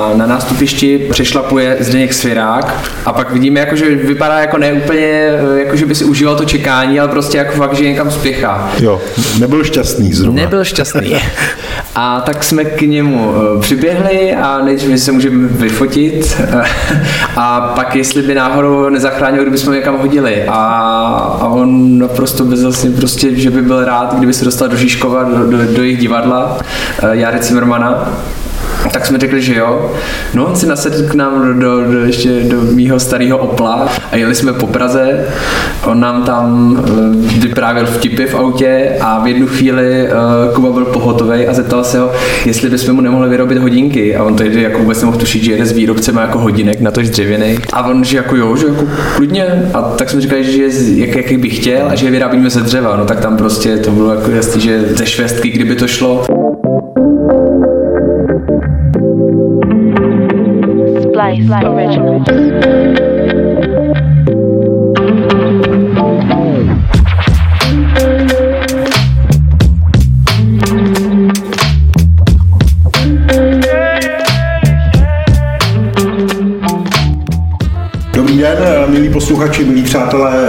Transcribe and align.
A 0.00 0.14
na 0.14 0.26
nástupišti 0.26 0.98
přešlapuje 1.10 1.76
Zdeněk 1.80 2.14
Svirák 2.14 2.74
a 3.04 3.12
pak 3.12 3.32
vidíme, 3.32 3.60
jako, 3.60 3.76
že 3.76 3.94
vypadá 3.94 4.38
jako 4.38 4.58
neúplně, 4.58 5.30
jako 5.56 5.76
že 5.76 5.86
by 5.86 5.94
si 5.94 6.04
užíval 6.04 6.36
to 6.36 6.44
čekání, 6.44 7.00
ale 7.00 7.08
prostě 7.08 7.38
jako 7.38 7.56
fakt, 7.56 7.74
že 7.74 7.84
někam 7.84 8.10
spěchá. 8.10 8.70
Jo, 8.80 9.00
nebyl 9.38 9.64
šťastný 9.64 10.12
zrovna. 10.12 10.42
Nebyl 10.42 10.64
šťastný. 10.64 11.16
A 11.94 12.20
tak 12.20 12.44
jsme 12.44 12.64
k 12.64 12.82
němu 12.82 13.34
eh, 13.36 13.60
přiběhli 13.60 14.34
a 14.34 14.60
nejdřív 14.64 15.00
se 15.00 15.12
můžeme 15.12 15.48
vyfotit 15.48 16.42
a 17.36 17.60
pak 17.60 17.96
jestli 17.96 18.22
by 18.22 18.34
náhodou 18.34 18.88
nezachránil, 18.88 19.42
kdyby 19.42 19.58
jsme 19.58 19.70
ho 19.70 19.74
někam 19.74 19.98
hodili. 19.98 20.44
A, 20.48 20.54
a 21.40 21.48
on 21.48 21.98
naprosto 21.98 22.44
bezasně 22.44 22.90
prostě, 22.90 23.34
že 23.34 23.50
by 23.50 23.62
byl 23.62 23.84
rád, 23.84 24.14
kdyby 24.14 24.32
se 24.32 24.44
dostal 24.44 24.68
do 24.68 24.76
Žižkova, 24.76 25.22
do, 25.22 25.50
do, 25.50 25.58
do 25.72 25.82
jejich 25.82 25.98
divadla, 25.98 26.58
eh, 27.02 27.16
Jary 27.16 27.42
Zimmermana 27.42 28.12
tak 28.96 29.06
jsme 29.06 29.18
řekli, 29.18 29.42
že 29.42 29.54
jo. 29.54 29.92
No 30.34 30.46
on 30.46 30.56
si 30.56 30.66
nasedl 30.66 31.08
k 31.08 31.14
nám 31.14 31.46
do, 31.46 31.54
do, 31.54 31.92
do 31.92 31.98
ještě 32.00 32.40
do 32.40 32.60
mýho 32.60 33.00
starého 33.00 33.38
Opla 33.38 33.88
a 34.12 34.16
jeli 34.16 34.34
jsme 34.34 34.52
po 34.52 34.66
Praze. 34.66 35.24
On 35.86 36.00
nám 36.00 36.22
tam 36.22 36.72
uh, 36.72 37.30
vyprávěl 37.40 37.86
vtipy 37.86 38.26
v 38.26 38.34
autě 38.34 38.96
a 39.00 39.22
v 39.24 39.26
jednu 39.26 39.46
chvíli 39.46 40.08
uh, 40.08 40.54
Kuba 40.54 40.70
byl 40.70 40.84
pohotový 40.84 41.46
a 41.46 41.54
zeptal 41.54 41.84
se 41.84 42.00
ho, 42.00 42.10
jestli 42.44 42.70
bychom 42.70 42.94
mu 42.94 43.00
nemohli 43.00 43.28
vyrobit 43.28 43.58
hodinky. 43.58 44.16
A 44.16 44.24
on 44.24 44.36
tehdy 44.36 44.62
jako 44.62 44.78
vůbec 44.78 45.00
nemohl 45.00 45.18
tušit, 45.18 45.42
že 45.42 45.52
jede 45.52 45.66
s 45.66 45.72
výrobcem 45.72 46.16
jako 46.16 46.38
hodinek, 46.38 46.80
na 46.80 46.90
tož 46.90 47.10
dřevěný. 47.10 47.58
A 47.72 47.86
on, 47.86 48.04
že 48.04 48.16
jako 48.16 48.36
jo, 48.36 48.56
že 48.56 48.66
jako 48.66 48.84
klidně. 49.16 49.70
A 49.74 49.82
tak 49.82 50.10
jsme 50.10 50.20
říkali, 50.20 50.44
že 50.44 50.68
jak, 50.94 51.16
jaký 51.16 51.36
by 51.36 51.50
chtěl 51.50 51.86
a 51.88 51.94
že 51.94 52.06
je 52.06 52.10
vyrábíme 52.10 52.50
ze 52.50 52.60
dřeva. 52.60 52.96
No 52.96 53.04
tak 53.04 53.20
tam 53.20 53.36
prostě 53.36 53.76
to 53.76 53.90
bylo 53.90 54.14
jako 54.14 54.30
jasný, 54.30 54.60
že 54.60 54.80
ze 54.88 55.06
švestky, 55.06 55.50
kdyby 55.50 55.76
to 55.76 55.88
šlo. 55.88 56.35
Splice 61.34 61.68
Original. 61.68 62.22
posluchači, 79.26 79.64
milí 79.64 79.82
přátelé, 79.82 80.45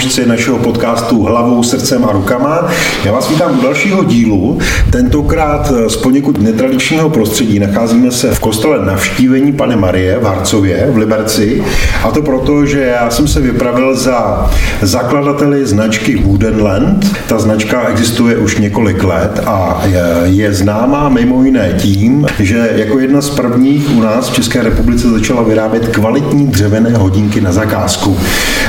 fanoušci 0.00 0.26
našeho 0.26 0.58
podcastu 0.58 1.22
Hlavou, 1.22 1.62
srdcem 1.62 2.04
a 2.04 2.12
rukama. 2.12 2.68
Já 3.04 3.12
vás 3.12 3.30
vítám 3.30 3.58
u 3.58 3.62
dalšího 3.62 4.04
dílu. 4.04 4.58
Tentokrát 4.90 5.72
eh, 5.76 5.90
z 5.90 5.96
poněkud 5.96 6.40
netradičního 6.40 7.10
prostředí 7.10 7.58
nacházíme 7.58 8.10
se 8.10 8.34
v 8.34 8.40
kostele 8.40 8.86
navštívení 8.86 9.52
Pane 9.52 9.76
Marie 9.76 10.18
v 10.18 10.22
Harcově, 10.22 10.88
v 10.90 10.96
Liberci. 10.96 11.64
A 12.02 12.10
to 12.10 12.22
proto, 12.22 12.66
že 12.66 12.80
já 12.80 13.10
jsem 13.10 13.28
se 13.28 13.40
vypravil 13.40 13.96
za 13.96 14.50
zakladateli 14.82 15.66
značky 15.66 16.16
Woodenland. 16.16 17.16
Ta 17.28 17.38
značka 17.38 17.88
existuje 17.88 18.36
už 18.36 18.58
několik 18.58 19.04
let 19.04 19.40
a 19.46 19.82
je, 20.24 20.54
známá 20.54 21.08
mimo 21.08 21.44
jiné 21.44 21.74
tím, 21.78 22.26
že 22.38 22.70
jako 22.74 22.98
jedna 22.98 23.20
z 23.20 23.30
prvních 23.30 23.96
u 23.96 24.00
nás 24.00 24.30
v 24.30 24.34
České 24.34 24.62
republice 24.62 25.10
začala 25.10 25.42
vyrábět 25.42 25.88
kvalitní 25.88 26.46
dřevěné 26.46 26.90
hodinky 26.90 27.40
na 27.40 27.52
zakázku 27.52 27.90
zakázku. 28.00 28.18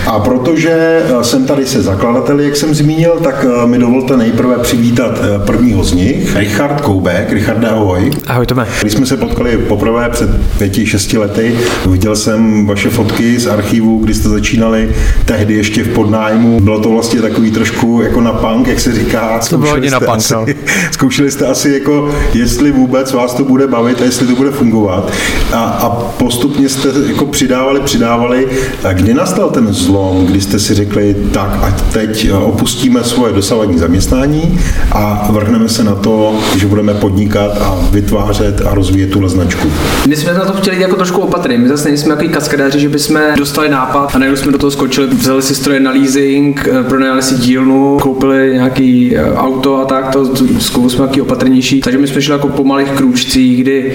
A 0.07 0.19
protože 0.19 0.71
eh, 0.71 1.20
jsem 1.23 1.45
tady 1.45 1.65
se 1.65 1.81
zakladateli, 1.81 2.43
jak 2.43 2.55
jsem 2.55 2.75
zmínil, 2.75 3.19
tak 3.23 3.45
eh, 3.63 3.67
mi 3.67 3.77
dovolte 3.77 4.17
nejprve 4.17 4.57
přivítat 4.57 5.19
eh, 5.21 5.45
prvního 5.45 5.83
z 5.83 5.93
nich, 5.93 6.35
Richard 6.35 6.81
Koubek. 6.81 7.31
Richard, 7.31 7.63
ahoj. 7.63 8.11
Ahoj, 8.27 8.45
Tome. 8.45 8.67
Když 8.81 8.93
jsme 8.93 9.05
se 9.05 9.17
potkali 9.17 9.57
poprvé 9.57 10.09
před 10.09 10.29
pěti, 10.57 10.85
šesti 10.85 11.17
lety, 11.17 11.57
viděl 11.89 12.15
jsem 12.15 12.65
vaše 12.65 12.89
fotky 12.89 13.39
z 13.39 13.47
archivu, 13.47 13.99
kdy 13.99 14.13
jste 14.13 14.29
začínali 14.29 14.95
tehdy 15.25 15.53
ještě 15.53 15.83
v 15.83 15.89
podnájmu. 15.89 16.59
Bylo 16.59 16.79
to 16.79 16.89
vlastně 16.89 17.21
takový 17.21 17.51
trošku 17.51 18.01
jako 18.01 18.21
na 18.21 18.33
punk, 18.33 18.67
jak 18.67 18.79
se 18.79 18.93
říká. 18.93 19.39
To 19.49 19.57
bylo 19.57 19.71
hodně 19.71 19.91
na 19.91 19.99
punk, 19.99 20.17
asi, 20.17 20.33
no. 20.33 20.45
Zkoušeli 20.91 21.31
jste 21.31 21.45
asi 21.47 21.69
jako, 21.69 22.15
jestli 22.33 22.71
vůbec 22.71 23.13
vás 23.13 23.33
to 23.33 23.43
bude 23.43 23.67
bavit 23.67 24.01
a 24.01 24.05
jestli 24.05 24.27
to 24.27 24.35
bude 24.35 24.51
fungovat. 24.51 25.11
A, 25.53 25.63
a 25.63 25.89
postupně 25.89 26.69
jste 26.69 26.89
jako 27.07 27.25
přidávali, 27.25 27.79
přidávali. 27.79 28.47
A 28.83 28.93
kdy 28.93 29.13
nastal 29.13 29.49
ten 29.49 29.73
zlom, 29.73 30.25
kdy 30.25 30.41
jste 30.41 30.59
si 30.59 30.73
řekli, 30.73 31.10
tak 31.13 31.59
ať 31.61 31.81
teď 31.81 32.25
eh, 32.25 32.33
opustíme 32.33 33.03
svoje 33.03 33.33
dosavadní 33.33 33.77
zaměstnání 33.77 34.59
a 34.91 35.27
vrhneme 35.31 35.69
se 35.69 35.83
na 35.83 35.95
to, 35.95 36.39
že 36.57 36.67
budeme 36.67 36.93
podnikat 36.93 37.57
a 37.61 37.79
vytvářet 37.91 38.61
a 38.65 38.73
rozvíjet 38.73 39.11
tuhle 39.11 39.29
značku? 39.29 39.71
My 40.07 40.15
jsme 40.15 40.33
na 40.33 40.45
to 40.45 40.53
chtěli 40.53 40.81
jako 40.81 40.95
trošku 40.95 41.21
opatrně. 41.21 41.57
My 41.57 41.69
zase 41.69 41.87
nejsme 41.87 42.15
jako 42.19 42.33
kaskadáři, 42.33 42.79
že 42.79 42.89
bychom 42.89 43.19
dostali 43.37 43.69
nápad 43.69 44.15
a 44.15 44.19
najednou 44.19 44.37
jsme 44.37 44.51
do 44.51 44.57
toho 44.57 44.71
skočili, 44.71 45.07
vzali 45.07 45.41
si 45.41 45.55
stroje 45.55 45.79
na 45.79 45.91
leasing, 45.91 46.67
eh, 46.71 46.83
pronajali 46.83 47.21
si 47.21 47.35
dílnu, 47.35 47.97
koupili 48.01 48.53
nějaký 48.53 49.17
eh, 49.17 49.33
auto 49.33 49.77
a 49.77 49.85
tak, 49.85 50.11
to 50.11 50.35
zkou 50.59 50.89
jsme 50.89 50.99
nějaký 50.99 51.21
opatrnější. 51.21 51.81
Takže 51.81 51.97
my 51.97 52.07
jsme 52.07 52.21
šli 52.21 52.33
jako 52.33 52.47
po 52.47 52.63
malých 52.63 52.89
krůčcích, 52.89 53.63
kdy 53.63 53.93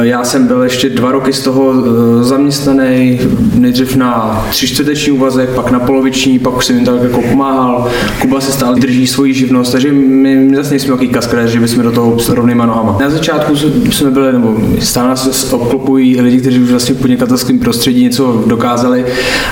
já 0.00 0.24
jsem 0.24 0.46
byl 0.46 0.62
ještě 0.62 0.88
dva 0.88 1.12
roky 1.12 1.32
z 1.32 1.40
toho 1.40 1.74
zaměstnaný, 2.24 3.20
nejdřív 3.54 3.96
na 3.96 4.44
tři 4.50 4.68
čtvrteční 4.68 5.12
úvazek, 5.12 5.48
pak 5.50 5.70
na 5.70 5.80
poloviční, 5.80 6.38
pak 6.38 6.51
už 6.56 6.66
jsem 6.66 6.76
jim 6.76 6.84
tak 6.84 7.02
jako 7.02 7.22
pomáhal. 7.22 7.88
Kuba 8.20 8.40
se 8.40 8.52
stále 8.52 8.80
drží 8.80 9.06
svoji 9.06 9.34
živnost, 9.34 9.72
takže 9.72 9.92
my, 9.92 10.36
my 10.36 10.56
zase 10.56 10.70
nejsme 10.70 10.86
nějaký 10.86 11.08
kaskadéř, 11.08 11.50
že 11.50 11.60
bychom 11.60 11.82
do 11.82 11.92
toho 11.92 12.18
s 12.18 12.28
rovnýma 12.28 12.66
nohama. 12.66 12.96
Na 13.00 13.10
začátku 13.10 13.56
jsme 13.90 14.10
byli, 14.10 14.32
nebo 14.32 14.56
stále 14.80 15.08
nás 15.08 15.52
obklopují 15.52 16.20
lidi, 16.20 16.40
kteří 16.40 16.58
už 16.58 16.70
vlastně 16.70 16.94
v 16.94 16.98
podnikatelském 16.98 17.58
prostředí 17.58 18.02
něco 18.02 18.44
dokázali 18.46 19.04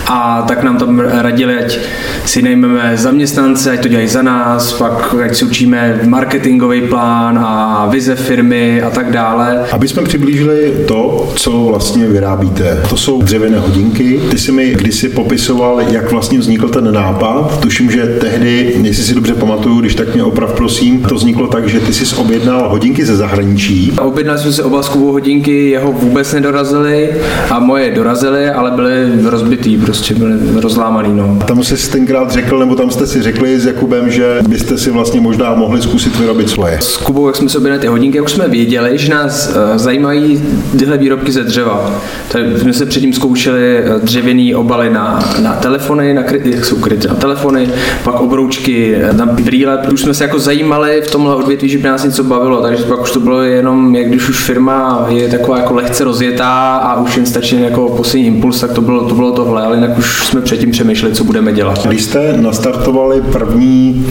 a 0.06 0.44
tak 0.48 0.62
nám 0.62 0.76
tam 0.76 0.98
radili, 0.98 1.58
ať 1.58 1.78
si 2.24 2.42
nejmeme 2.42 2.92
zaměstnance, 2.96 3.70
ať 3.70 3.82
to 3.82 3.88
dělají 3.88 4.08
za 4.08 4.22
nás, 4.22 4.72
pak 4.72 5.14
ať 5.24 5.36
si 5.36 5.44
učíme 5.44 6.00
marketingový 6.04 6.80
plán 6.80 7.38
a 7.38 7.86
vize 7.90 8.16
firmy 8.16 8.82
a 8.82 8.90
tak 8.90 9.12
dále. 9.12 9.64
Aby 9.72 9.88
jsme 9.88 10.02
přiblížili 10.02 10.72
to, 10.88 11.28
co 11.36 11.50
vlastně 11.64 12.06
vyrábíte. 12.06 12.82
To 12.88 12.96
jsou 12.96 13.22
dřevěné 13.22 13.58
hodinky. 13.58 14.20
Ty 14.30 14.38
si 14.38 14.52
mi 14.52 14.74
kdysi 14.74 15.08
popisoval, 15.08 15.80
jak 15.90 16.10
vlastně 16.10 16.38
vznikl 16.38 16.68
ten 16.68 16.89
nápad. 16.90 17.60
Tuším, 17.60 17.90
že 17.90 18.06
tehdy, 18.06 18.74
jestli 18.82 19.04
si 19.04 19.14
dobře 19.14 19.34
pamatuju, 19.34 19.80
když 19.80 19.94
tak 19.94 20.14
mě 20.14 20.24
oprav 20.24 20.52
prosím, 20.52 21.02
to 21.02 21.14
vzniklo 21.14 21.46
tak, 21.46 21.68
že 21.68 21.80
ty 21.80 21.94
jsi 21.94 22.16
objednal 22.16 22.68
hodinky 22.68 23.04
ze 23.04 23.16
zahraničí. 23.16 23.92
Objednal 24.00 24.38
jsem 24.38 24.52
si 24.52 24.62
oba 24.62 24.80
hodinky, 24.94 25.70
jeho 25.70 25.92
vůbec 25.92 26.32
nedorazily 26.32 27.10
a 27.50 27.58
moje 27.58 27.94
dorazily, 27.94 28.50
ale 28.50 28.70
byly 28.70 29.08
rozbitý, 29.24 29.76
prostě 29.76 30.14
byly 30.14 30.32
rozlámaný. 30.60 31.16
No. 31.16 31.38
Tam 31.46 31.64
jsi 31.64 31.90
tenkrát 31.90 32.30
řekl, 32.30 32.58
nebo 32.58 32.74
tam 32.74 32.90
jste 32.90 33.06
si 33.06 33.22
řekli 33.22 33.60
s 33.60 33.66
Jakubem, 33.66 34.10
že 34.10 34.38
byste 34.48 34.78
si 34.78 34.90
vlastně 34.90 35.20
možná 35.20 35.54
mohli 35.54 35.82
zkusit 35.82 36.16
vyrobit 36.16 36.50
svoje. 36.50 36.78
S 36.80 36.96
Kubou, 36.96 37.26
jak 37.26 37.36
jsme 37.36 37.48
si 37.48 37.58
objednali 37.58 37.80
ty 37.80 37.86
hodinky, 37.86 38.16
jak 38.16 38.26
už 38.26 38.32
jsme 38.32 38.48
věděli, 38.48 38.98
že 38.98 39.14
nás 39.14 39.48
uh, 39.48 39.76
zajímají 39.76 40.42
tyhle 40.78 40.98
výrobky 40.98 41.32
ze 41.32 41.42
dřeva. 41.42 42.00
Tak 42.28 42.42
jsme 42.58 42.72
se 42.72 42.86
předtím 42.86 43.12
zkoušeli 43.12 43.78
eh, 43.78 43.98
dřevěný 44.02 44.54
obaly 44.54 44.90
na, 44.90 45.24
na 45.42 45.52
telefony, 45.52 46.14
na 46.14 46.22
kry, 46.22 46.40
jak 46.44 46.64
jsou 46.64 46.76
kryty 46.80 47.08
na 47.08 47.14
telefony, 47.14 47.68
pak 48.04 48.20
obroučky 48.20 48.96
na 49.12 49.26
brýle. 49.26 49.78
Už 49.92 50.00
jsme 50.00 50.14
se 50.14 50.24
jako 50.24 50.38
zajímali 50.38 51.02
v 51.06 51.10
tomhle 51.10 51.34
odvětví, 51.34 51.68
že 51.68 51.78
by 51.78 51.88
nás 51.88 52.04
něco 52.04 52.24
bavilo, 52.24 52.62
takže 52.62 52.84
pak 52.84 53.02
už 53.02 53.10
to 53.10 53.20
bylo 53.20 53.42
jenom, 53.42 53.94
jak 53.94 54.08
když 54.08 54.28
už 54.28 54.44
firma 54.44 55.06
je 55.08 55.28
taková 55.28 55.56
jako 55.58 55.74
lehce 55.74 56.04
rozjetá 56.04 56.76
a 56.76 57.00
už 57.00 57.16
jen 57.16 57.26
stačí 57.26 57.60
jako 57.60 57.88
poslední 57.88 58.26
impuls, 58.26 58.60
tak 58.60 58.72
to 58.72 58.80
bylo, 58.80 59.08
to 59.08 59.14
bylo 59.14 59.32
tohle, 59.32 59.62
ale 59.62 59.76
jinak 59.76 59.98
už 59.98 60.26
jsme 60.26 60.40
předtím 60.40 60.70
přemýšleli, 60.70 61.14
co 61.14 61.24
budeme 61.24 61.52
dělat. 61.52 61.86
Když 61.86 62.02
jste 62.02 62.36
nastartovali 62.36 63.20
první 63.20 64.06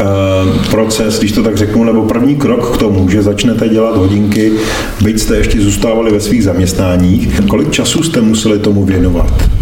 uh, 0.00 0.06
proces, 0.70 1.18
když 1.18 1.32
to 1.32 1.42
tak 1.42 1.56
řeknu, 1.56 1.84
nebo 1.84 2.02
první 2.02 2.36
krok 2.36 2.74
k 2.74 2.78
tomu, 2.78 3.08
že 3.08 3.22
začnete 3.22 3.68
dělat 3.68 3.96
hodinky, 3.96 4.52
byť 5.02 5.18
jste 5.18 5.36
ještě 5.36 5.60
zůstávali 5.60 6.12
ve 6.12 6.20
svých 6.20 6.44
zaměstnáních, 6.44 7.40
kolik 7.48 7.70
času 7.70 8.02
jste 8.02 8.20
museli 8.20 8.58
tomu 8.58 8.84
věnovat? 8.84 9.53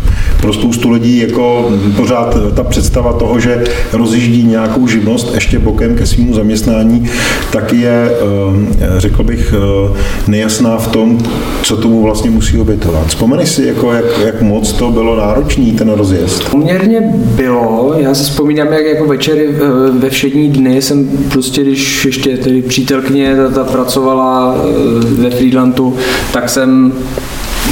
Pro 0.43 0.53
spoustu 0.53 0.91
lidí 0.91 1.19
jako 1.19 1.73
pořád 1.97 2.37
ta 2.55 2.65
představa 2.65 3.13
toho, 3.13 3.41
že 3.41 3.65
rozjíždí 3.93 4.43
nějakou 4.43 4.87
živnost 4.87 5.35
ještě 5.35 5.59
bokem 5.59 5.95
ke 5.95 6.07
svému 6.07 6.35
zaměstnání, 6.35 7.11
tak 7.53 7.73
je, 7.73 8.11
eh, 8.11 9.01
řekl 9.01 9.23
bych, 9.23 9.55
eh, 9.57 9.99
nejasná 10.29 10.77
v 10.77 10.89
tom, 10.89 11.19
co 11.63 11.77
tomu 11.77 12.03
vlastně 12.03 12.31
musí 12.31 12.59
obětovat. 12.59 13.07
Vzpomeneš 13.07 13.49
si, 13.49 13.65
jako 13.67 13.93
jak, 13.93 14.05
jak 14.25 14.43
moc 14.43 14.73
to 14.73 14.91
bylo 14.91 15.17
náročný, 15.17 15.73
ten 15.73 15.91
rozjezd? 15.91 16.51
Poměrně 16.51 17.01
bylo. 17.15 17.95
Já 17.99 18.15
si 18.15 18.23
vzpomínám, 18.23 18.73
jak 18.73 18.87
jako 18.87 19.07
večery 19.07 19.49
eh, 19.55 19.59
ve 19.99 20.11
všední 20.11 20.49
dny 20.49 20.83
jsem 20.83 21.09
prostě, 21.31 21.63
když 21.63 22.05
ještě 22.05 22.37
tedy 22.37 22.63
přítelkyně 22.63 23.37
ta, 23.37 23.49
ta 23.49 23.65
pracovala 23.65 24.57
ve 25.03 25.31
Friedlandu, 25.31 25.97
tak 26.33 26.49
jsem 26.49 26.93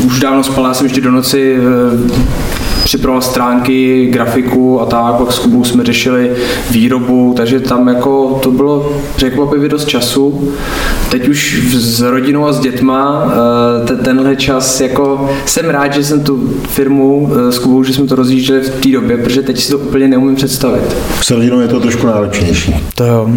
už 0.06 0.20
dávno 0.20 0.44
spal, 0.44 0.64
já 0.64 0.74
jsem 0.74 0.86
ještě 0.86 1.00
do 1.00 1.10
noci 1.10 1.56
připravoval 2.90 3.22
stránky, 3.22 4.06
grafiku 4.06 4.80
a 4.80 4.86
tak, 4.86 5.14
pak 5.14 5.32
s 5.32 5.38
Kubou 5.38 5.64
jsme 5.64 5.84
řešili 5.84 6.30
výrobu, 6.70 7.34
takže 7.36 7.60
tam 7.60 7.88
jako 7.88 8.38
to 8.42 8.50
bylo 8.50 8.92
překvapivě 9.16 9.68
dost 9.68 9.88
času. 9.88 10.52
Teď 11.10 11.28
už 11.28 11.62
s 11.72 12.00
rodinou 12.00 12.46
a 12.46 12.52
s 12.52 12.60
dětma 12.60 13.32
eh, 13.92 13.96
tenhle 13.96 14.36
čas, 14.36 14.80
jako 14.80 15.30
jsem 15.46 15.70
rád, 15.70 15.92
že 15.92 16.04
jsem 16.04 16.24
tu 16.24 16.54
firmu 16.68 17.32
eh, 17.32 17.52
s 17.52 17.58
Kubou, 17.58 17.82
že 17.82 17.92
jsme 17.92 18.06
to 18.06 18.14
rozjížděli 18.14 18.60
v 18.60 18.80
té 18.80 18.88
době, 18.88 19.16
protože 19.16 19.42
teď 19.42 19.60
si 19.60 19.70
to 19.70 19.78
úplně 19.78 20.08
neumím 20.08 20.36
představit. 20.36 20.96
S 21.22 21.30
rodinou 21.30 21.60
je 21.60 21.68
to 21.68 21.80
trošku 21.80 22.06
náročnější. 22.06 22.76
To 22.94 23.06
jo. 23.06 23.30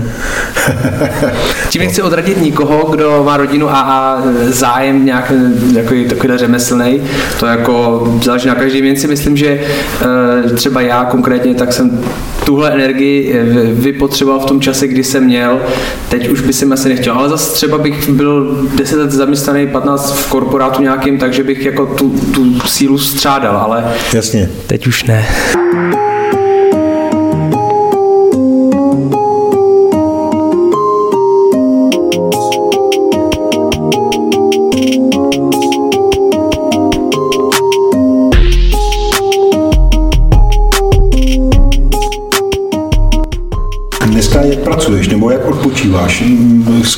Tím 1.70 1.82
nechci 1.82 2.02
odradit 2.02 2.42
nikoho, 2.42 2.92
kdo 2.92 3.24
má 3.26 3.38
rodinu 3.38 3.70
a, 3.70 3.82
a 3.82 4.24
zájem 4.46 5.06
nějak 5.06 5.32
jako 5.74 5.94
takovýhle 6.10 6.38
řemeslný. 6.38 7.02
To 7.40 7.46
jako 7.46 8.04
záleží 8.24 8.48
na 8.48 8.56
každý 8.56 8.82
věci. 8.82 9.08
Myslím, 9.08 9.38
že 9.38 9.43
eh, 9.50 10.50
třeba 10.56 10.82
já 10.82 11.06
konkrétně, 11.06 11.56
tak 11.56 11.74
jsem 11.74 12.04
tuhle 12.46 12.72
energii 12.74 13.34
eh, 13.34 13.44
vypotřeboval 13.74 14.40
v 14.40 14.46
tom 14.46 14.62
čase, 14.62 14.88
kdy 14.88 15.04
jsem 15.04 15.24
měl. 15.24 15.62
Teď 16.10 16.30
už 16.30 16.42
by 16.42 16.54
si 16.54 16.66
asi 16.66 16.90
nechtěl, 16.90 17.14
ale 17.14 17.30
zase 17.30 17.54
třeba 17.54 17.78
bych 17.78 18.10
byl 18.10 18.58
10 18.76 19.00
let 19.00 19.12
zaměstnaný, 19.12 19.68
15 19.68 20.20
v 20.20 20.30
korporátu 20.30 20.82
nějakým, 20.82 21.18
takže 21.18 21.44
bych 21.44 21.66
jako 21.66 21.86
tu, 21.86 22.10
tu 22.10 22.60
sílu 22.60 22.98
střádal, 22.98 23.58
ale 23.58 23.84
Jasně. 24.14 24.50
teď 24.68 24.88
už 24.88 25.04
ne. 25.04 25.26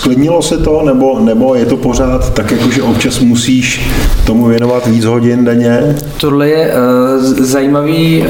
Sklednilo 0.06 0.42
se 0.42 0.58
to, 0.58 0.82
nebo, 0.86 1.20
nebo 1.20 1.56
je 1.56 1.66
to 1.66 1.78
pořád 1.78 2.34
tak, 2.34 2.52
jako 2.52 2.72
že 2.72 2.84
občas 2.84 3.20
musíš 3.20 3.82
tomu 4.26 4.46
věnovat 4.46 4.88
víc 4.88 5.06
hodin 5.06 5.46
denně? 5.46 5.96
Tohle 6.18 6.50
je 6.50 6.74
uh, 6.74 7.24
zajímavý, 7.24 8.24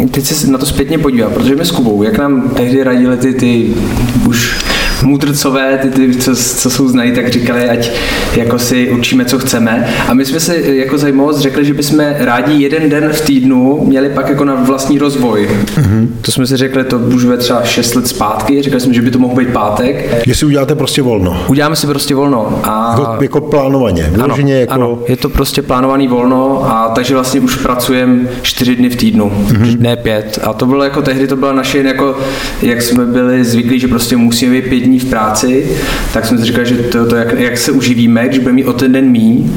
uh, 0.00 0.06
teď 0.10 0.24
se 0.24 0.50
na 0.50 0.58
to 0.58 0.66
zpětně 0.66 0.98
podívat, 0.98 1.32
protože 1.32 1.56
my 1.56 1.64
s 1.64 1.70
Kubou, 1.70 2.02
jak 2.02 2.18
nám 2.18 2.48
tehdy 2.48 2.84
radili 2.84 3.16
ty, 3.16 3.34
ty 3.34 3.74
už 4.28 4.64
mudrcové, 5.02 5.78
ty, 5.82 5.90
ty 5.90 6.16
co, 6.16 6.36
co 6.36 6.70
jsou 6.70 6.88
znají, 6.88 7.12
tak 7.12 7.28
říkali, 7.28 7.68
ať 7.68 7.90
jako 8.36 8.58
si 8.58 8.90
učíme, 8.90 9.24
co 9.24 9.38
chceme. 9.38 9.94
A 10.08 10.14
my 10.14 10.24
jsme 10.24 10.40
si 10.40 10.64
jako 10.66 10.98
zajímavost 10.98 11.38
řekli, 11.38 11.64
že 11.64 11.74
bychom 11.74 12.00
rádi 12.18 12.62
jeden 12.62 12.90
den 12.90 13.08
v 13.12 13.20
týdnu 13.20 13.84
měli 13.86 14.08
pak 14.08 14.28
jako 14.28 14.44
na 14.44 14.54
vlastní 14.54 14.98
rozvoj. 14.98 15.48
Mm-hmm. 15.76 16.08
To 16.20 16.32
jsme 16.32 16.46
si 16.46 16.56
řekli, 16.56 16.84
to 16.84 16.98
už 16.98 17.24
ve 17.24 17.36
třeba 17.36 17.64
6 17.64 17.94
let 17.94 18.06
zpátky, 18.06 18.62
řekli 18.62 18.80
jsme, 18.80 18.94
že 18.94 19.02
by 19.02 19.10
to 19.10 19.18
mohl 19.18 19.34
být 19.34 19.48
pátek. 19.48 20.22
Jestli 20.26 20.46
uděláte 20.46 20.74
prostě 20.74 21.02
volno. 21.02 21.42
Uděláme 21.48 21.76
si 21.76 21.86
prostě 21.86 22.14
volno. 22.14 22.60
A... 22.62 22.96
Jako, 22.98 23.22
jako 23.22 23.40
plánovaně, 23.40 24.10
ano, 24.22 24.36
jako... 24.46 24.72
ano, 24.72 24.98
je 25.08 25.16
to 25.16 25.28
prostě 25.28 25.62
plánovaný 25.62 26.08
volno 26.08 26.64
a 26.64 26.92
takže 26.94 27.14
vlastně 27.14 27.40
už 27.40 27.56
pracujeme 27.56 28.28
čtyři 28.42 28.76
dny 28.76 28.88
v 28.88 28.96
týdnu, 28.96 29.32
mm-hmm. 29.46 29.80
ne 29.80 29.96
pět. 29.96 30.38
A 30.42 30.52
to 30.52 30.66
bylo 30.66 30.84
jako 30.84 31.02
tehdy, 31.02 31.26
to 31.26 31.36
byla 31.36 31.52
naše 31.52 31.78
jako, 31.78 32.18
jak 32.62 32.82
jsme 32.82 33.04
byli 33.04 33.44
zvyklí, 33.44 33.80
že 33.80 33.88
prostě 33.88 34.16
musíme 34.16 34.52
být 34.52 34.68
pět 34.68 34.87
dní 34.88 34.98
v 34.98 35.04
práci, 35.04 35.76
tak 36.12 36.26
jsme 36.26 36.38
si 36.38 36.44
říkali, 36.44 36.66
že 36.66 36.76
to, 36.76 37.06
to 37.06 37.16
jak, 37.16 37.32
jak 37.32 37.58
se 37.58 37.72
uživíme, 37.72 38.28
když 38.28 38.38
budeme 38.38 38.56
mít 38.56 38.66
o 38.66 38.72
ten 38.72 38.92
den 38.92 39.10
míň 39.10 39.50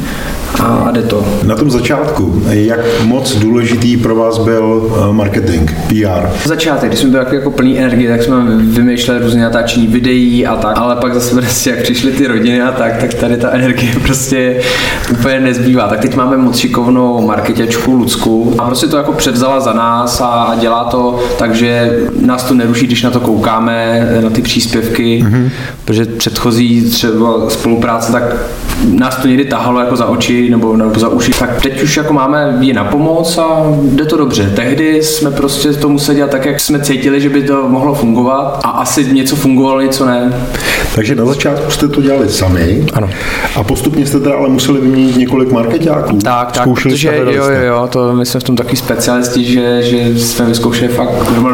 a 0.59 0.91
jde 0.91 1.01
to. 1.01 1.25
Na 1.43 1.55
tom 1.55 1.71
začátku, 1.71 2.43
jak 2.49 2.79
moc 3.03 3.35
důležitý 3.35 3.97
pro 3.97 4.15
vás 4.15 4.37
byl 4.37 4.91
eh, 5.09 5.13
marketing, 5.13 5.71
PR? 5.87 6.27
Začátek, 6.45 6.89
když 6.89 6.99
jsme 6.99 7.09
byli 7.09 7.23
jako, 7.23 7.35
jako 7.35 7.51
plný 7.51 7.79
energie, 7.79 8.09
tak 8.09 8.23
jsme 8.23 8.35
vymýšleli 8.55 9.19
různě 9.19 9.41
natáčení 9.41 9.87
videí 9.87 10.47
a 10.47 10.55
tak, 10.55 10.77
ale 10.77 10.95
pak 10.95 11.13
zase 11.13 11.35
prostě, 11.41 11.69
jak 11.69 11.81
přišly 11.81 12.11
ty 12.11 12.27
rodiny 12.27 12.61
a 12.61 12.71
tak, 12.71 12.97
tak 12.97 13.13
tady 13.13 13.37
ta 13.37 13.49
energie 13.51 13.91
prostě 14.03 14.61
úplně 15.11 15.39
nezbývá. 15.39 15.87
Tak 15.87 15.99
teď 15.99 16.15
máme 16.15 16.37
moc 16.37 16.57
šikovnou 16.57 17.27
marketačku 17.27 17.91
Lucku 17.91 18.55
a 18.57 18.65
prostě 18.65 18.87
to 18.87 18.97
jako 18.97 19.13
převzala 19.13 19.59
za 19.59 19.73
nás 19.73 20.21
a 20.21 20.55
dělá 20.59 20.83
to, 20.83 21.19
takže 21.37 21.99
nás 22.21 22.43
to 22.43 22.53
neruší, 22.53 22.87
když 22.87 23.03
na 23.03 23.11
to 23.11 23.19
koukáme, 23.19 24.07
na 24.23 24.29
ty 24.29 24.41
příspěvky, 24.41 25.23
mm-hmm. 25.23 25.49
protože 25.85 26.05
předchozí 26.05 26.89
třeba 26.89 27.49
spolupráce, 27.49 28.11
tak 28.11 28.23
nás 28.83 29.15
to 29.15 29.27
někdy 29.27 29.45
tahalo 29.45 29.79
jako 29.79 29.95
za 29.95 30.05
oči 30.05 30.40
nebo, 30.49 30.77
nebo 30.77 30.99
za 30.99 31.07
uši, 31.07 31.31
tak 31.39 31.61
teď 31.61 31.83
už 31.83 31.97
jako 31.97 32.13
máme 32.13 32.57
je 32.59 32.73
na 32.73 32.83
pomoc 32.83 33.37
a 33.37 33.63
jde 33.83 34.05
to 34.05 34.17
dobře. 34.17 34.51
Tehdy 34.55 35.03
jsme 35.03 35.31
prostě 35.31 35.73
to 35.73 35.89
museli 35.89 36.15
dělat 36.15 36.31
tak, 36.31 36.45
jak 36.45 36.59
jsme 36.59 36.79
cítili, 36.79 37.21
že 37.21 37.29
by 37.29 37.43
to 37.43 37.67
mohlo 37.67 37.93
fungovat 37.93 38.59
a 38.63 38.69
asi 38.69 39.13
něco 39.13 39.35
fungovalo, 39.35 39.81
něco 39.81 40.05
ne. 40.05 40.47
Takže 40.95 41.15
na 41.15 41.25
začátku 41.25 41.71
jste 41.71 41.87
to 41.87 42.01
dělali 42.01 42.29
sami 42.29 42.85
ano. 42.93 43.09
a 43.55 43.63
postupně 43.63 44.05
jste 44.05 44.19
teda 44.19 44.35
ale 44.35 44.49
museli 44.49 44.81
vyměnit 44.81 45.17
několik 45.17 45.51
marketáků. 45.51 46.17
Tak, 46.17 46.51
tak, 46.51 46.63
Zkoušeli 46.63 46.93
protože 46.93 47.07
jo, 47.17 47.43
jo, 47.43 47.61
jo, 47.61 47.87
to 47.91 48.13
my 48.13 48.25
jsme 48.25 48.39
v 48.39 48.43
tom 48.43 48.55
takový 48.55 48.77
specialisti, 48.77 49.43
že, 49.43 49.81
že 49.81 50.19
jsme 50.19 50.45
vyzkoušeli 50.45 50.87
fakt 50.87 51.09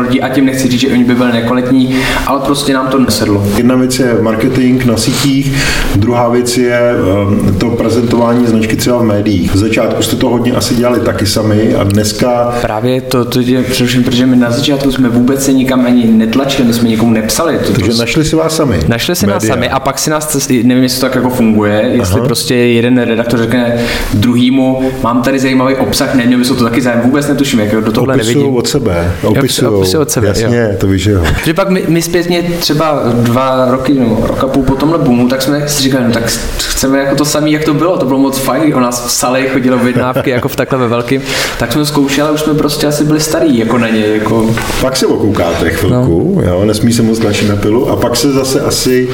lidí 0.08 0.22
a 0.22 0.30
tím 0.30 0.46
nechci 0.46 0.68
říct, 0.68 0.82
že 0.82 0.88
oni 0.88 1.04
by 1.04 1.16
byli 1.16 1.32
nekvalitní, 1.32 1.96
ale 2.28 2.40
prostě 2.40 2.74
nám 2.74 2.88
to 2.88 3.00
nesedlo. 3.00 3.44
Jedna 3.58 3.76
věc 3.76 4.00
je 4.00 4.18
marketing 4.22 4.86
na 4.86 4.98
sítích, 4.98 5.64
druhá 5.96 6.30
věc 6.30 6.58
je 6.58 6.92
ehm, 6.92 7.56
to 7.58 7.70
prezentování 7.70 8.48
značky 8.48 8.77
třeba 8.78 8.98
v 8.98 9.04
médiích. 9.04 9.54
V 9.54 9.58
začátku 9.58 10.04
jste 10.04 10.16
to 10.16 10.30
hodně 10.30 10.52
asi 10.52 10.76
dělali 10.76 11.00
taky 11.00 11.26
sami 11.26 11.76
a 11.76 11.84
dneska... 11.84 12.58
Právě 12.62 13.02
to, 13.02 13.26
to 13.26 13.40
je 13.40 13.64
především, 13.64 14.04
protože 14.04 14.26
my 14.26 14.36
na 14.36 14.52
začátku 14.52 14.92
jsme 14.92 15.10
vůbec 15.10 15.46
se 15.46 15.54
nikam 15.54 15.86
ani 15.86 16.06
netlačili, 16.06 16.68
my 16.68 16.74
jsme 16.74 16.90
nikomu 16.90 17.12
nepsali. 17.12 17.58
To 17.58 17.74
Takže 17.74 17.92
to, 17.92 17.98
našli 17.98 18.26
si 18.26 18.36
vás 18.36 18.56
sami. 18.56 18.80
Našli 18.88 19.16
si 19.16 19.28
nás 19.28 19.46
sami 19.46 19.70
a 19.70 19.80
pak 19.80 20.00
si 20.00 20.10
nás, 20.10 20.50
nevím, 20.50 20.84
jestli 20.84 21.00
to 21.00 21.06
tak 21.06 21.16
jako 21.16 21.30
funguje, 21.30 21.90
jestli 21.94 22.16
Aha. 22.16 22.26
prostě 22.26 22.56
jeden 22.56 22.98
redaktor 22.98 23.40
řekne 23.40 23.78
druhýmu, 24.14 24.92
mám 25.04 25.22
tady 25.22 25.40
zajímavý 25.40 25.76
obsah, 25.76 26.16
nevím, 26.16 26.40
jestli 26.40 26.56
to 26.56 26.64
taky 26.64 26.82
zájem, 26.82 27.02
vůbec 27.02 27.28
netuším, 27.28 27.60
jak 27.60 27.84
do 27.84 27.92
tohle 27.92 28.16
opisují 28.16 28.36
nevidím. 28.36 28.56
od 28.58 28.68
sebe, 28.68 29.12
opisují, 29.24 29.72
opisují 29.72 30.02
od 30.02 30.12
sebe, 30.12 30.28
jasně, 30.28 30.70
jo. 30.72 30.78
to 30.78 30.88
víš, 30.88 31.06
jo. 31.06 31.24
Že 31.46 31.54
pak 31.54 31.70
my, 31.70 31.84
my 31.88 32.02
zpětně 32.02 32.44
třeba 32.60 33.04
dva 33.14 33.72
roky, 33.72 33.94
nebo 33.94 34.24
rok 34.28 34.44
a 34.44 34.48
půl 34.48 34.64
po 34.64 34.76
tomhle 34.76 34.98
boomu, 34.98 35.28
tak 35.28 35.42
jsme 35.42 35.68
si 35.68 35.84
říkali, 35.84 36.04
no 36.04 36.12
tak 36.12 36.24
chceme 36.58 37.00
jako 37.00 37.16
to 37.16 37.26
samé, 37.26 37.50
jak 37.50 37.64
to 37.64 37.74
bylo, 37.74 37.98
to 37.98 38.06
bylo 38.06 38.20
moc 38.20 38.38
fajn, 38.38 38.67
o 38.74 38.80
nás 38.80 39.00
psali, 39.00 39.50
chodilo 39.54 39.78
objednávky 39.78 40.30
jako 40.30 40.48
v 40.48 40.56
takhle 40.56 40.80
ve 40.80 40.88
velkým, 40.88 41.22
tak 41.60 41.74
jsme 41.74 41.86
zkoušeli, 41.86 42.32
už 42.32 42.42
jsme 42.42 42.54
prostě 42.54 42.88
asi 42.88 43.04
byli 43.04 43.20
starý 43.20 43.58
jako 43.58 43.78
na 43.78 43.88
ně. 43.88 44.08
Jako... 44.08 44.56
Pak 44.82 44.98
se 44.98 45.06
okoukáte 45.06 45.70
chvilku, 45.70 46.34
no. 46.36 46.48
jo, 46.48 46.66
nesmí 46.66 46.94
se 46.94 47.02
moc 47.02 47.20
tlačit 47.20 47.50
na 47.50 47.56
pilu 47.56 47.90
a 47.90 47.96
pak 47.96 48.16
se 48.16 48.32
zase 48.32 48.62
asi 48.62 49.10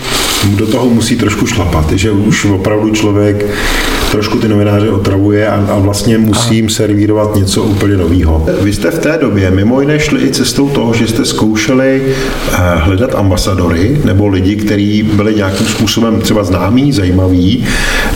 do 0.45 0.67
toho 0.67 0.89
musí 0.89 1.15
trošku 1.15 1.47
šlapat, 1.47 1.91
že 1.91 2.11
už 2.11 2.45
opravdu 2.45 2.91
člověk 2.91 3.45
trošku 4.13 4.39
ty 4.39 4.47
novináře 4.47 4.89
otravuje 4.89 5.47
a, 5.47 5.65
a 5.69 5.79
vlastně 5.79 6.17
musím 6.17 6.65
Aha. 6.65 6.75
servírovat 6.75 7.35
něco 7.35 7.63
úplně 7.63 7.97
nového. 7.97 8.45
Vy 8.61 8.73
jste 8.73 8.91
v 8.91 8.99
té 8.99 9.17
době 9.21 9.51
mimo 9.51 9.81
jiné 9.81 9.99
šli 9.99 10.21
i 10.21 10.31
cestou 10.31 10.69
toho, 10.69 10.93
že 10.93 11.07
jste 11.07 11.25
zkoušeli 11.25 12.01
eh, 12.05 12.57
hledat 12.75 13.15
ambasadory 13.15 14.01
nebo 14.05 14.27
lidi, 14.27 14.55
kteří 14.55 15.03
byli 15.03 15.35
nějakým 15.35 15.67
způsobem 15.67 16.21
třeba 16.21 16.43
známí, 16.43 16.91
zajímaví. 16.91 17.65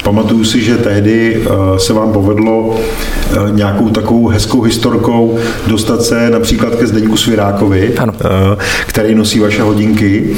Pamatuju 0.03 0.43
si, 0.43 0.61
že 0.61 0.77
tehdy 0.77 1.37
eh, 1.41 1.79
se 1.79 1.93
vám 1.93 2.11
povedlo 2.11 2.75
eh, 2.77 3.35
nějakou 3.51 3.89
takovou 3.89 4.27
hezkou 4.27 4.61
historkou 4.61 5.37
dostat 5.67 6.01
se 6.01 6.29
například 6.29 6.75
ke 6.75 6.87
Zdeňku 6.87 7.17
Svirákovi, 7.17 7.93
ano. 7.97 8.13
který 8.87 9.15
nosí 9.15 9.39
vaše 9.39 9.61
hodinky. 9.61 10.35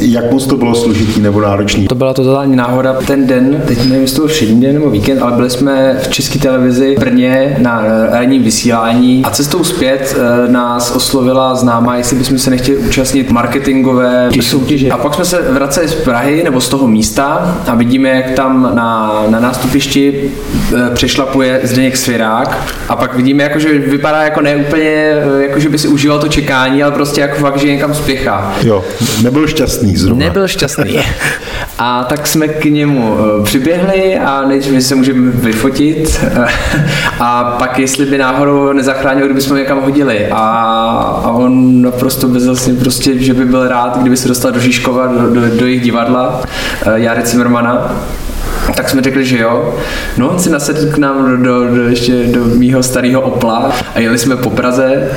Jak 0.00 0.32
moc 0.32 0.46
to 0.46 0.56
bylo 0.56 0.74
složitý 0.74 1.20
nebo 1.20 1.40
náročný? 1.40 1.86
To 1.86 1.94
byla 1.94 2.14
totální 2.14 2.56
náhoda. 2.56 2.92
Ten 3.06 3.26
den, 3.26 3.62
teď 3.66 3.78
nevím, 3.78 4.02
jestli 4.02 4.16
to 4.16 4.35
všední 4.36 4.60
den 4.60 4.74
nebo 4.74 4.90
víkend, 4.90 5.22
ale 5.22 5.32
byli 5.32 5.50
jsme 5.50 5.98
v 6.02 6.08
české 6.08 6.38
televizi 6.38 6.94
v 6.96 7.00
Brně 7.00 7.56
na 7.58 7.82
ranním 8.10 8.42
vysílání 8.42 9.22
a 9.24 9.30
cestou 9.30 9.64
zpět 9.64 10.16
eh, 10.18 10.52
nás 10.52 10.90
oslovila 10.96 11.54
známá, 11.54 11.96
jestli 11.96 12.16
bychom 12.16 12.38
se 12.38 12.50
nechtěli 12.50 12.78
účastnit 12.78 13.30
marketingové 13.30 14.28
soutěže. 14.40 14.90
A 14.90 14.98
pak 14.98 15.14
jsme 15.14 15.24
se 15.24 15.42
vraceli 15.52 15.88
z 15.88 15.94
Prahy 15.94 16.42
nebo 16.44 16.60
z 16.60 16.68
toho 16.68 16.88
místa 16.88 17.56
a 17.66 17.74
vidíme, 17.74 18.08
jak 18.08 18.30
tam 18.30 18.70
na, 18.74 19.22
na 19.28 19.40
nástupišti 19.40 20.30
eh, 20.76 20.90
přešlapuje 20.94 21.60
Zdeněk 21.64 21.96
Svěrák 21.96 22.58
a 22.88 22.96
pak 22.96 23.16
vidíme, 23.16 23.42
jako, 23.42 23.58
že 23.58 23.78
vypadá 23.78 24.22
jako 24.22 24.40
neúplně, 24.40 25.12
eh, 25.38 25.42
jako 25.42 25.60
že 25.60 25.68
by 25.68 25.78
si 25.78 25.88
užíval 25.88 26.18
to 26.18 26.28
čekání, 26.28 26.82
ale 26.82 26.92
prostě 26.92 27.20
jako 27.20 27.36
fakt, 27.40 27.58
že 27.58 27.66
někam 27.66 27.94
spěchá. 27.94 28.54
Jo, 28.62 28.84
nebyl 29.22 29.46
šťastný 29.46 29.96
zrovna. 29.96 30.24
Nebyl 30.24 30.48
šťastný. 30.48 30.98
A 31.78 32.04
tak 32.04 32.26
jsme 32.26 32.48
k 32.48 32.64
němu 32.64 33.16
přiběhli 33.44 34.18
a 34.26 34.44
nejdřív 34.44 34.82
se 34.82 34.94
můžeme 34.94 35.30
vyfotit 35.30 36.24
a 37.20 37.44
pak 37.44 37.78
jestli 37.78 38.06
by 38.06 38.18
náhodou 38.18 38.72
nezachránil, 38.72 39.24
kdyby 39.24 39.40
jsme 39.40 39.58
někam 39.58 39.80
hodili. 39.80 40.26
A, 40.26 40.38
a 41.24 41.30
on 41.30 41.82
naprosto 41.82 42.28
bezasně 42.28 42.74
prostě, 42.74 43.18
že 43.18 43.34
by 43.34 43.44
byl 43.44 43.68
rád, 43.68 43.98
kdyby 43.98 44.16
se 44.16 44.28
dostal 44.28 44.52
do 44.52 44.60
Žižkova, 44.60 45.06
do, 45.06 45.30
do, 45.30 45.40
do 45.56 45.66
jejich 45.66 45.82
divadla, 45.82 46.40
eh, 46.86 47.00
Jary 47.00 47.22
Cimrmana 47.22 47.96
tak 48.72 48.90
jsme 48.90 49.02
řekli, 49.02 49.24
že 49.24 49.38
jo. 49.38 49.74
No 50.16 50.28
on 50.28 50.38
si 50.38 50.50
nasedl 50.50 50.92
k 50.92 50.98
nám 50.98 51.30
do, 51.30 51.36
do, 51.36 51.74
do 51.74 51.88
ještě 51.88 52.24
do 52.26 52.44
mýho 52.44 52.82
starého 52.82 53.20
Opla 53.20 53.72
a 53.94 54.00
jeli 54.00 54.18
jsme 54.18 54.36
po 54.36 54.50
Praze. 54.50 55.08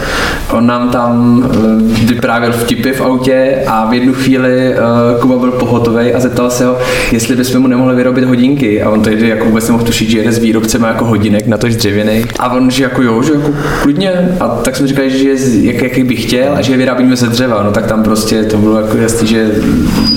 On 0.52 0.68
nám 0.68 0.90
tam 0.90 1.38
uh, 1.38 2.08
vyprávěl 2.10 2.52
vtipy 2.52 2.92
v 2.92 3.02
autě 3.02 3.64
a 3.68 3.90
v 3.90 3.94
jednu 3.94 4.14
chvíli 4.14 4.76
uh, 4.76 5.22
Kuba 5.22 5.38
byl 5.38 5.52
pohotový 5.52 6.14
a 6.14 6.20
zeptal 6.20 6.50
se 6.50 6.66
ho, 6.66 6.78
jestli 7.12 7.36
bychom 7.36 7.62
mu 7.62 7.68
nemohli 7.68 7.96
vyrobit 7.96 8.24
hodinky. 8.24 8.82
A 8.82 8.90
on 8.90 9.02
tehdy 9.02 9.30
jako 9.30 9.46
vůbec 9.46 9.68
nemohl 9.68 9.84
tušit, 9.84 10.10
že 10.10 10.18
jede 10.18 10.32
s 10.32 10.38
výrobcem 10.38 10.84
jako 10.84 11.06
hodinek, 11.06 11.48
na 11.48 11.58
tož 11.58 11.76
dřevěný. 11.76 12.26
A 12.40 12.54
on, 12.54 12.72
že 12.72 12.84
jako 12.84 13.02
jo, 13.02 13.24
že 13.24 13.34
jako 13.34 13.54
klidně. 13.82 14.38
A 14.40 14.48
tak 14.48 14.76
jsme 14.76 14.88
říkali, 14.88 15.12
že 15.12 15.30
jak, 15.62 15.82
jaký 15.82 16.04
bych 16.04 16.24
chtěl 16.24 16.54
a 16.56 16.62
že 16.62 16.74
je 16.74 16.78
vyrábíme 16.78 17.16
ze 17.16 17.28
dřeva. 17.28 17.64
No 17.64 17.72
tak 17.72 17.88
tam 17.88 18.04
prostě 18.04 18.44
to 18.44 18.58
bylo 18.58 18.80
jako 18.80 18.98
jasný, 18.98 19.28
že 19.28 19.52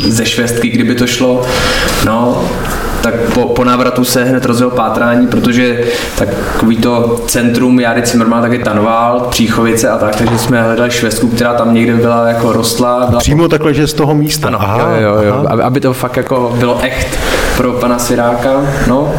ze 0.08 0.26
švestky, 0.26 0.68
kdyby 0.68 0.94
to 0.94 1.06
šlo. 1.06 1.42
No, 2.06 2.44
tak 3.02 3.14
po, 3.34 3.46
po 3.46 3.64
návratu 3.64 4.04
se 4.04 4.24
hned 4.24 4.44
rozjel 4.44 4.70
pátrání, 4.70 5.26
protože 5.26 5.80
takový 6.18 6.76
to 6.76 7.20
centrum 7.26 7.80
Jary 7.80 8.02
Cimrman 8.02 8.42
taky 8.42 8.58
tanoval, 8.58 9.20
Příchovice 9.30 9.88
a 9.88 9.98
tak, 9.98 10.16
takže 10.16 10.38
jsme 10.38 10.62
hledali 10.62 10.90
švestku, 10.90 11.28
která 11.28 11.54
tam 11.54 11.74
někde 11.74 11.94
byla 11.94 12.28
jako 12.28 12.52
rostla. 12.52 13.06
Byla 13.08 13.20
Přímo 13.20 13.42
po... 13.42 13.48
takhle, 13.48 13.74
že 13.74 13.86
z 13.86 13.94
toho 13.94 14.14
místa. 14.14 14.48
Ano, 14.48 14.58
aha, 14.62 14.96
jo, 14.96 15.08
jo, 15.08 15.22
jo, 15.22 15.44
aby, 15.48 15.62
aby 15.62 15.80
to 15.80 15.92
fakt 15.92 16.16
jako 16.16 16.54
bylo 16.58 16.80
echt 16.82 17.18
pro 17.56 17.72
pana 17.72 17.98
Siráka. 17.98 18.50
No, 18.86 19.12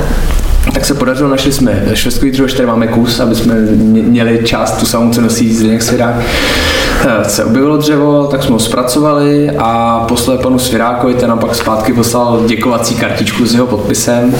tak 0.73 0.85
se 0.85 0.93
podařilo, 0.93 1.29
našli 1.29 1.51
jsme 1.51 1.83
švestkový 1.93 2.31
dřevo, 2.31 2.47
tady 2.47 2.65
máme 2.65 2.87
kus, 2.87 3.19
aby 3.19 3.35
jsme 3.35 3.55
měli 3.55 4.39
část 4.43 4.71
tu 4.71 4.85
samou, 4.85 5.13
co 5.13 5.21
nosí 5.21 5.53
Zdeněk 5.53 5.81
Svirák. 5.81 6.15
Se 7.27 7.45
objevilo 7.45 7.77
dřevo, 7.77 8.27
tak 8.27 8.43
jsme 8.43 8.53
ho 8.53 8.59
zpracovali 8.59 9.49
a 9.57 9.99
poslali 10.07 10.39
panu 10.39 10.59
Svirákovi, 10.59 11.13
ten 11.13 11.29
nám 11.29 11.39
pak 11.39 11.55
zpátky 11.55 11.93
poslal 11.93 12.43
děkovací 12.47 12.95
kartičku 12.95 13.45
s 13.45 13.53
jeho 13.53 13.67
podpisem. 13.67 14.35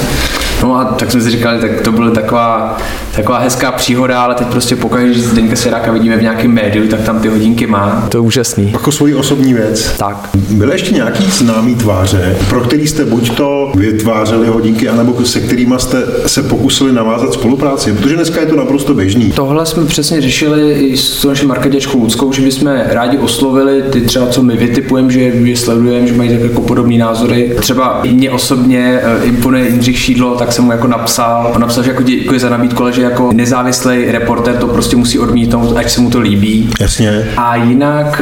No 0.63 0.75
a 0.75 0.85
tak 0.85 1.11
jsme 1.11 1.21
si 1.21 1.29
říkali, 1.29 1.59
tak 1.59 1.81
to 1.81 1.91
byla 1.91 2.11
taková, 2.11 2.77
taková 3.15 3.39
hezká 3.39 3.71
příhoda, 3.71 4.23
ale 4.23 4.35
teď 4.35 4.47
prostě 4.47 4.75
pokud 4.75 4.99
Zdeňka 5.15 5.55
Svěráka 5.55 5.91
vidíme 5.91 6.17
v 6.17 6.21
nějakém 6.21 6.51
médiu, 6.51 6.87
tak 6.87 7.01
tam 7.01 7.19
ty 7.19 7.27
hodinky 7.27 7.67
má. 7.67 8.07
To 8.09 8.17
je 8.17 8.21
úžasný. 8.21 8.71
Jako 8.71 8.91
svoji 8.91 9.15
osobní 9.15 9.53
věc. 9.53 9.93
Tak. 9.97 10.29
Byly 10.49 10.71
ještě 10.71 10.95
nějaký 10.95 11.23
známý 11.23 11.75
tváře, 11.75 12.35
pro 12.49 12.61
který 12.61 12.87
jste 12.87 13.05
buď 13.05 13.35
to 13.35 13.71
vytvářeli 13.75 14.47
hodinky, 14.47 14.89
anebo 14.89 15.25
se 15.25 15.39
kterými 15.39 15.75
jste 15.77 16.03
se 16.25 16.43
pokusili 16.43 16.91
navázat 16.91 17.33
spolupráci? 17.33 17.93
Protože 17.93 18.15
dneska 18.15 18.41
je 18.41 18.47
to 18.47 18.55
naprosto 18.55 18.93
běžný. 18.93 19.31
Tohle 19.31 19.65
jsme 19.65 19.85
přesně 19.85 20.21
řešili 20.21 20.73
i 20.73 20.97
s 20.97 21.23
naší 21.23 21.45
marketěčkou 21.45 21.99
Ludskou, 21.99 22.33
že 22.33 22.41
bychom 22.41 22.71
rádi 22.85 23.17
oslovili 23.17 23.81
ty 23.81 24.01
třeba, 24.01 24.27
co 24.27 24.43
my 24.43 24.57
vytipujeme, 24.57 25.11
že 25.11 25.19
je 25.19 25.57
sledujeme, 25.57 26.07
že 26.07 26.13
mají 26.13 26.29
tak 26.29 26.41
jako 26.41 26.61
podobné 26.61 26.97
názory. 26.97 27.55
Třeba 27.59 28.01
mě 28.11 28.31
osobně 28.31 28.99
eh, 29.03 29.25
imponuje 29.25 29.67
Jindřich 29.67 29.99
Šídlo, 29.99 30.35
tak 30.35 30.53
jsem 30.53 30.65
mu 30.65 30.71
jako 30.71 30.87
napsal, 30.87 31.51
on 31.55 31.61
napsal, 31.61 31.83
že 31.83 31.89
jako 31.89 32.03
děkuji 32.03 32.39
za 32.39 32.49
nabídku, 32.49 32.83
ale 32.83 32.93
že 32.93 33.02
jako 33.03 33.29
nezávislý 33.33 34.11
reporter 34.11 34.55
to 34.55 34.67
prostě 34.67 34.95
musí 34.95 35.19
odmítnout, 35.19 35.77
ať 35.77 35.91
se 35.91 36.01
mu 36.01 36.09
to 36.09 36.19
líbí. 36.19 36.69
Jasně. 36.79 37.27
A 37.37 37.55
jinak 37.55 38.21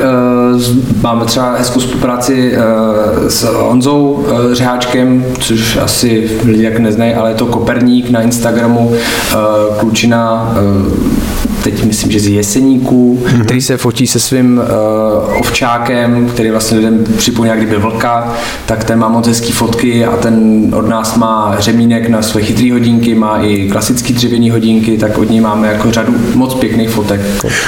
uh, 0.55 0.61
máme 1.01 1.25
třeba 1.25 1.55
hezkou 1.57 1.79
spolupráci 1.79 2.53
uh, 2.53 3.27
s 3.27 3.43
Honzou 3.43 4.11
uh, 4.11 4.53
Řeháčkem, 4.53 5.25
což 5.39 5.77
asi 5.77 6.29
lidi 6.45 6.63
jak 6.63 6.79
neznají, 6.79 7.13
ale 7.13 7.29
je 7.29 7.35
to 7.35 7.45
Koperník 7.45 8.09
na 8.09 8.21
Instagramu, 8.21 8.87
uh, 8.87 9.75
klučina 9.79 10.53
uh, 10.61 11.50
teď 11.63 11.83
myslím, 11.83 12.11
že 12.11 12.19
z 12.19 12.27
Jeseníků, 12.27 13.19
mm-hmm. 13.23 13.43
který 13.43 13.61
se 13.61 13.77
fotí 13.77 14.07
se 14.07 14.19
svým 14.19 14.57
uh, 14.57 15.39
ovčákem, 15.39 16.29
který 16.29 16.51
vlastně 16.51 16.77
lidem 16.77 17.03
připomíná, 17.17 17.55
kdyby 17.55 17.77
vlka, 17.77 18.33
tak 18.65 18.83
ten 18.83 18.99
má 18.99 19.09
moc 19.09 19.27
hezký 19.27 19.51
fotky 19.51 20.05
a 20.05 20.17
ten 20.17 20.67
od 20.75 20.89
nás 20.89 21.15
má 21.15 21.55
řemínek 21.59 22.09
na 22.09 22.21
své 22.21 22.41
chytré 22.41 22.71
hodinky, 22.71 23.15
má 23.15 23.37
i 23.37 23.69
klasický 23.69 24.13
dřevěný 24.13 24.49
hodinky, 24.49 24.97
tak 24.97 25.17
od 25.17 25.29
něj 25.29 25.41
máme 25.41 25.67
jako 25.67 25.91
řadu 25.91 26.13
moc 26.35 26.53
pěkných 26.53 26.89
fotek. 26.89 27.21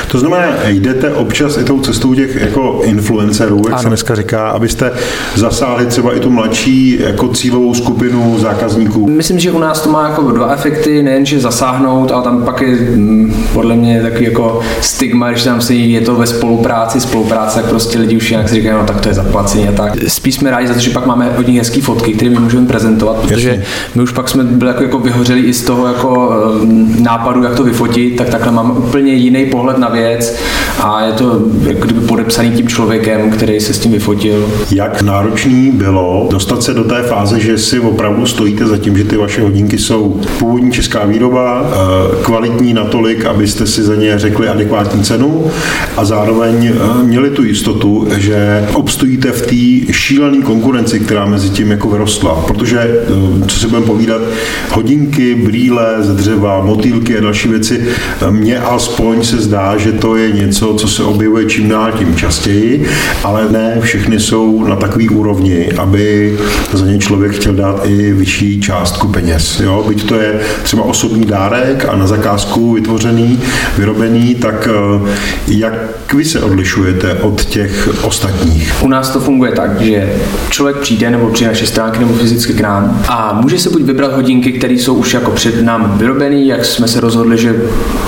To 0.07 0.19
znamená, 0.19 0.45
jdete 0.67 1.13
občas 1.13 1.57
i 1.57 1.63
tou 1.63 1.79
cestou 1.79 2.13
těch 2.13 2.41
jako 2.41 2.81
influencerů, 2.83 3.57
jak 3.57 3.73
ano. 3.73 3.81
se 3.81 3.87
dneska 3.87 4.15
říká, 4.15 4.49
abyste 4.49 4.91
zasáhli 5.35 5.85
třeba 5.85 6.15
i 6.15 6.19
tu 6.19 6.29
mladší 6.29 6.99
jako 6.99 7.27
cílovou 7.27 7.73
skupinu 7.73 8.39
zákazníků? 8.39 9.07
Myslím, 9.07 9.39
že 9.39 9.51
u 9.51 9.59
nás 9.59 9.81
to 9.81 9.89
má 9.89 10.09
jako 10.09 10.31
dva 10.31 10.53
efekty, 10.53 11.03
nejenže 11.03 11.39
zasáhnout, 11.39 12.11
ale 12.11 12.23
tam 12.23 12.43
pak 12.43 12.61
je 12.61 12.75
mm, 12.75 13.45
podle 13.53 13.75
mě 13.75 13.82
mě 13.83 14.01
takový 14.01 14.25
jako 14.25 14.59
stigma, 14.81 15.31
když 15.31 15.43
tam 15.43 15.61
si 15.61 15.75
je 15.75 16.01
to 16.01 16.15
ve 16.15 16.27
spolupráci, 16.27 17.01
spolupráce, 17.01 17.59
tak 17.59 17.69
prostě 17.69 17.99
lidi 17.99 18.17
už 18.17 18.31
jinak 18.31 18.49
si 18.49 18.55
říkají, 18.55 18.75
no 18.75 18.85
tak 18.85 19.01
to 19.01 19.09
je 19.09 19.13
zaplacení 19.13 19.67
a 19.67 19.71
tak. 19.71 19.93
Spíš 20.07 20.35
jsme 20.35 20.51
rádi 20.51 20.67
za 20.67 20.73
to, 20.73 20.79
že 20.79 20.89
pak 20.89 21.05
máme 21.05 21.29
od 21.29 21.47
nich 21.47 21.57
hezké 21.57 21.81
fotky, 21.81 22.13
které 22.13 22.31
my 22.31 22.39
můžeme 22.39 22.67
prezentovat, 22.67 23.17
protože 23.17 23.49
Jasně. 23.49 23.63
my 23.95 24.01
už 24.01 24.11
pak 24.11 24.29
jsme 24.29 24.43
byli 24.43 24.71
jako, 24.71 24.83
jako 24.83 24.99
vyhořeli 24.99 25.41
i 25.41 25.53
z 25.53 25.63
toho 25.63 25.87
jako 25.87 26.31
um, 26.61 26.95
nápadu, 27.03 27.43
jak 27.43 27.55
to 27.55 27.63
vyfotit, 27.63 28.15
tak 28.15 28.29
takhle 28.29 28.51
máme 28.51 28.73
úplně 28.73 29.13
jiný 29.13 29.45
pohled 29.45 29.77
na 29.77 29.89
věc 29.89 30.35
a 30.83 31.01
je 31.01 31.11
to 31.11 31.41
jako 31.67 31.85
kdyby 31.85 32.01
podepsaný 32.01 32.51
tím 32.51 32.67
člověkem, 32.67 33.31
který 33.31 33.59
se 33.59 33.73
s 33.73 33.79
tím 33.79 33.91
vyfotil. 33.91 34.49
Jak 34.71 35.01
náročný 35.01 35.71
bylo 35.71 36.27
dostat 36.31 36.63
se 36.63 36.73
do 36.73 36.83
té 36.83 37.03
fáze, 37.03 37.39
že 37.39 37.57
si 37.57 37.79
opravdu 37.79 38.25
stojíte 38.25 38.65
za 38.65 38.77
tím, 38.77 38.97
že 38.97 39.03
ty 39.03 39.17
vaše 39.17 39.41
hodinky 39.41 39.77
jsou 39.77 40.21
původní 40.39 40.71
česká 40.71 41.05
výroba, 41.05 41.61
eh, 41.65 42.23
kvalitní 42.23 42.73
natolik, 42.73 43.25
abyste 43.25 43.67
si 43.73 43.83
za 43.83 43.95
ně 43.95 44.19
řekli 44.19 44.47
adekvátní 44.47 45.03
cenu 45.03 45.51
a 45.97 46.05
zároveň 46.05 46.65
eh, 46.65 47.03
měli 47.03 47.29
tu 47.29 47.43
jistotu, 47.43 48.07
že 48.17 48.67
obstojíte 48.73 49.31
v 49.31 49.41
té 49.41 49.93
šílené 49.93 50.41
konkurenci, 50.41 50.99
která 50.99 51.25
mezi 51.25 51.49
tím 51.49 51.71
jako 51.71 51.89
vyrostla. 51.89 52.43
Protože, 52.47 52.79
eh, 52.79 53.47
co 53.47 53.59
si 53.59 53.67
budeme 53.67 53.85
povídat, 53.85 54.21
hodinky, 54.69 55.35
brýle 55.35 55.95
z 55.99 56.09
dřeva, 56.09 56.61
motýlky 56.63 57.17
a 57.17 57.21
další 57.21 57.47
věci, 57.49 57.81
eh, 57.81 58.31
mně 58.31 58.59
alespoň 58.59 59.23
se 59.23 59.37
zdá, 59.37 59.77
že 59.77 59.91
to 59.91 60.15
je 60.15 60.31
něco, 60.31 60.73
co 60.73 60.87
se 60.87 61.03
objevuje 61.03 61.45
čím 61.45 61.69
dál 61.69 61.91
tím 61.91 62.15
častěji, 62.15 62.85
ale 63.23 63.51
ne 63.51 63.77
všechny 63.81 64.19
jsou 64.19 64.63
na 64.67 64.75
takový 64.75 65.09
úrovni, 65.09 65.69
aby 65.77 66.37
za 66.73 66.85
ně 66.85 66.97
člověk 66.99 67.31
chtěl 67.31 67.53
dát 67.53 67.81
i 67.85 68.13
vyšší 68.13 68.61
částku 68.61 69.07
peněz. 69.07 69.59
Jo? 69.59 69.85
Byť 69.87 70.07
to 70.07 70.15
je 70.15 70.39
třeba 70.63 70.83
osobní 70.83 71.25
dárek 71.25 71.85
a 71.89 71.95
na 71.95 72.07
zakázku 72.07 72.73
vytvořený, 72.73 73.39
vyrobený, 73.77 74.35
tak 74.35 74.69
eh, 74.71 75.09
jak 75.47 75.73
vy 76.13 76.25
se 76.25 76.39
odlišujete 76.39 77.13
od 77.13 77.45
těch 77.45 77.89
ostatních? 78.03 78.73
U 78.83 78.87
nás 78.87 79.09
to 79.09 79.19
funguje 79.19 79.51
tak, 79.51 79.81
že 79.81 80.15
člověk 80.49 80.77
přijde 80.77 81.11
nebo 81.11 81.29
přijde 81.29 81.51
naše 81.51 81.67
stránky 81.67 81.99
nebo 81.99 82.13
fyzicky 82.13 82.53
k 82.53 82.61
nám 82.61 83.01
a 83.07 83.39
může 83.41 83.59
se 83.59 83.69
buď 83.69 83.81
vybrat 83.81 84.13
hodinky, 84.13 84.51
které 84.51 84.73
jsou 84.73 84.93
už 84.93 85.13
jako 85.13 85.31
před 85.31 85.61
námi 85.61 85.85
vyrobený, 85.95 86.47
jak 86.47 86.65
jsme 86.65 86.87
se 86.87 86.99
rozhodli, 86.99 87.37
že 87.37 87.55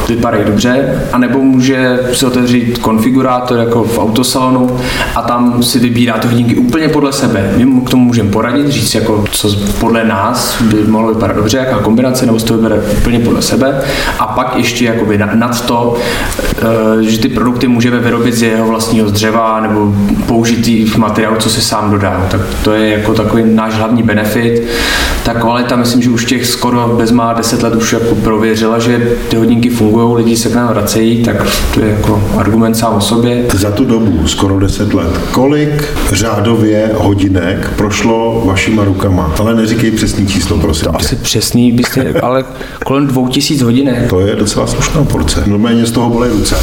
vypadají 0.09 0.43
dobře, 0.45 1.01
anebo 1.12 1.39
může 1.39 2.00
si 2.13 2.25
otevřít 2.25 2.77
konfigurátor 2.77 3.59
jako 3.59 3.83
v 3.83 4.00
autosalonu 4.00 4.77
a 5.15 5.21
tam 5.21 5.63
si 5.63 5.79
vybírá 5.79 6.17
ty 6.17 6.27
hodinky 6.27 6.55
úplně 6.55 6.88
podle 6.88 7.13
sebe. 7.13 7.51
My 7.57 7.65
mu 7.65 7.81
k 7.81 7.89
tomu 7.89 8.05
můžeme 8.05 8.29
poradit, 8.29 8.67
říct, 8.67 8.95
jako, 8.95 9.25
co 9.31 9.55
podle 9.79 10.03
nás 10.05 10.62
by 10.62 10.83
mohlo 10.83 11.13
vypadat 11.13 11.35
dobře, 11.35 11.57
jaká 11.57 11.79
kombinace, 11.79 12.25
nebo 12.25 12.39
si 12.39 12.45
to 12.45 12.57
vybere 12.57 12.75
úplně 12.97 13.19
podle 13.19 13.41
sebe. 13.41 13.81
A 14.19 14.27
pak 14.27 14.55
ještě 14.55 14.85
jakoby 14.85 15.17
nad 15.48 15.66
to, 15.66 15.96
eh, 16.42 17.04
že 17.04 17.20
ty 17.20 17.30
produkty 17.30 17.68
můžeme 17.68 18.00
vyrobit 18.00 18.34
z 18.34 18.42
jeho 18.42 18.68
vlastního 18.68 19.10
dřeva 19.10 19.62
nebo 19.62 19.94
použitý 20.28 20.92
materiál, 20.98 21.36
co 21.40 21.50
si 21.50 21.62
sám 21.62 21.92
dodá. 21.92 22.28
Tak 22.32 22.42
to 22.64 22.74
je 22.74 22.90
jako 22.90 23.14
takový 23.14 23.44
náš 23.46 23.74
hlavní 23.74 24.04
benefit. 24.04 24.64
Ta 25.24 25.34
kvalita, 25.34 25.75
myslím, 25.75 26.02
že 26.02 26.10
už 26.10 26.25
těch 26.25 26.46
skoro 26.46 26.96
bezmá 26.98 27.34
10 27.34 27.64
let 27.64 27.75
už 27.75 27.94
jako 27.94 28.16
prověřila, 28.16 28.80
že 28.80 29.08
ty 29.30 29.36
hodinky 29.36 29.70
fungují, 29.70 30.16
lidi 30.16 30.38
se 30.38 30.50
k 30.50 30.56
nám 30.56 30.68
vracejí, 30.68 31.24
tak 31.24 31.48
to 31.74 31.82
je 31.82 31.90
jako 31.90 32.24
argument 32.38 32.75
sám 32.75 32.94
o 32.94 33.02
sobě. 33.02 33.46
Za 33.54 33.72
tu 33.72 33.86
dobu, 33.86 34.28
skoro 34.28 34.60
10 34.60 34.94
let, 34.94 35.20
kolik 35.32 35.84
řádově 36.12 36.92
hodinek 36.96 37.72
prošlo 37.75 38.44
vašima 38.46 38.84
rukama? 38.84 39.36
Ale 39.40 39.56
neříkej 39.56 39.92
přesný 39.92 40.28
číslo, 40.28 40.58
prosím. 40.58 40.86
To 40.92 40.96
asi 40.96 41.16
přesný 41.16 41.72
byste, 41.72 42.14
ale 42.22 42.44
kolem 42.86 43.08
2000 43.08 43.64
hodinek. 43.64 44.10
To 44.10 44.20
je 44.20 44.36
docela 44.36 44.68
slušná 44.68 45.04
porce. 45.04 45.35
Normálně 45.46 45.86
z 45.86 45.92
toho 45.92 46.10
bolej 46.10 46.30
ruce. 46.32 46.56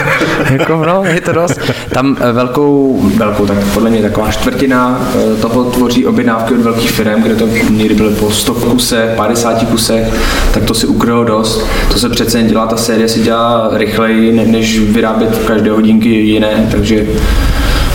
jako, 0.50 0.84
no, 0.86 1.02
je 1.04 1.20
to 1.20 1.32
dost. 1.32 1.60
Tam 1.94 2.16
eh, 2.20 2.32
velkou, 2.32 3.00
velkou, 3.16 3.46
tak 3.46 3.58
podle 3.74 3.90
mě 3.90 4.02
taková 4.02 4.30
čtvrtina 4.30 5.00
eh, 5.14 5.36
toho 5.36 5.64
tvoří 5.64 6.06
objednávky 6.06 6.54
od 6.54 6.60
velkých 6.60 6.90
firm, 6.90 7.22
kde 7.22 7.36
to 7.36 7.46
někdy 7.70 7.94
byly 7.94 8.14
po 8.14 8.30
100 8.30 8.54
kusech, 8.54 9.10
50 9.16 9.64
kusech, 9.68 10.06
tak 10.54 10.64
to 10.64 10.74
si 10.74 10.86
ukrylo 10.86 11.24
dost. 11.24 11.66
To 11.92 11.98
se 11.98 12.08
přece 12.08 12.38
jen 12.38 12.46
dělá, 12.46 12.66
ta 12.66 12.76
série 12.76 13.08
se 13.08 13.18
dělá 13.18 13.70
rychleji, 13.72 14.46
než 14.46 14.78
vyrábět 14.78 15.38
každé 15.46 15.70
hodinky 15.70 16.08
jiné, 16.08 16.68
takže 16.70 17.06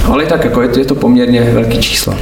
Ale 0.07 0.25
tak 0.25 0.43
jako 0.43 0.61
je 0.61 0.67
to, 0.67 0.79
je 0.79 0.85
to 0.85 0.95
poměrně 0.95 1.51
velký 1.53 1.79
číslo. 1.79 2.13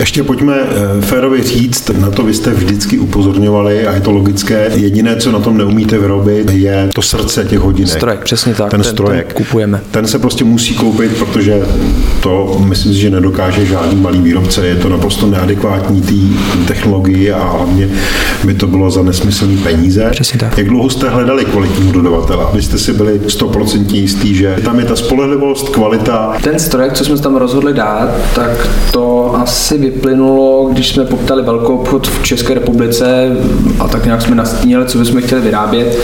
Ještě 0.00 0.22
pojďme 0.22 0.54
eh, 0.60 1.00
férově 1.00 1.42
říct, 1.42 1.90
na 1.98 2.10
to 2.10 2.22
vy 2.22 2.34
jste 2.34 2.50
vždycky 2.50 2.98
upozorňovali 2.98 3.86
a 3.86 3.94
je 3.94 4.00
to 4.00 4.10
logické. 4.10 4.70
Jediné, 4.74 5.16
co 5.16 5.32
na 5.32 5.38
tom 5.38 5.56
neumíte 5.56 5.98
vyrobit, 5.98 6.50
je 6.50 6.88
to 6.94 7.02
srdce 7.02 7.44
těch 7.44 7.58
hodinek. 7.58 7.92
Strojek, 7.92 8.20
přesně 8.20 8.54
tak. 8.54 8.70
Ten, 8.70 8.82
ten 8.82 8.92
strojek. 8.92 9.26
Ten 9.26 9.36
kupujeme. 9.36 9.80
Ten 9.90 10.06
se 10.06 10.18
prostě 10.18 10.44
musí 10.44 10.74
koupit, 10.74 11.16
protože 11.16 11.62
to 12.22 12.56
myslím 12.64 12.92
si, 12.94 13.00
že 13.00 13.10
nedokáže 13.10 13.66
žádný 13.66 14.00
malý 14.00 14.20
výrobce. 14.20 14.66
Je 14.66 14.74
to 14.74 14.88
naprosto 14.88 15.26
neadekvátní 15.26 16.02
té 16.02 16.64
technologii 16.66 17.32
a 17.32 17.44
hlavně 17.44 17.88
by 18.44 18.54
to 18.54 18.66
bylo 18.66 18.90
za 18.90 19.02
nesmyslný 19.02 19.56
peníze. 19.56 20.08
Přesně 20.10 20.38
tak. 20.38 20.58
Jak 20.58 20.68
dlouho 20.68 20.90
jste 20.90 21.08
hledali 21.08 21.44
kvalitního 21.44 21.92
dodavatele? 21.92 22.44
Abyste 22.44 22.78
si 22.78 22.92
byli 22.92 23.20
100% 23.20 23.94
jistý, 23.94 24.34
že 24.34 24.56
tam 24.64 24.78
je 24.78 24.84
ta 24.84 24.96
spolehlivost, 24.96 25.68
kvalita. 25.68 26.36
Ten 26.42 26.58
strojek, 26.58 26.92
co 26.92 27.04
jsme 27.04 27.18
tam 27.18 27.29
rozhodli 27.36 27.74
dát, 27.74 28.08
tak 28.34 28.68
to 28.92 29.34
asi 29.34 29.78
vyplynulo, 29.78 30.68
když 30.72 30.88
jsme 30.88 31.04
poptali 31.04 31.42
velkou 31.42 31.76
obchod 31.76 32.06
v 32.06 32.22
České 32.22 32.54
republice 32.54 33.36
a 33.78 33.88
tak 33.88 34.04
nějak 34.04 34.22
jsme 34.22 34.36
nastínili, 34.36 34.86
co 34.86 34.98
bychom 34.98 35.22
chtěli 35.22 35.40
vyrábět, 35.40 35.98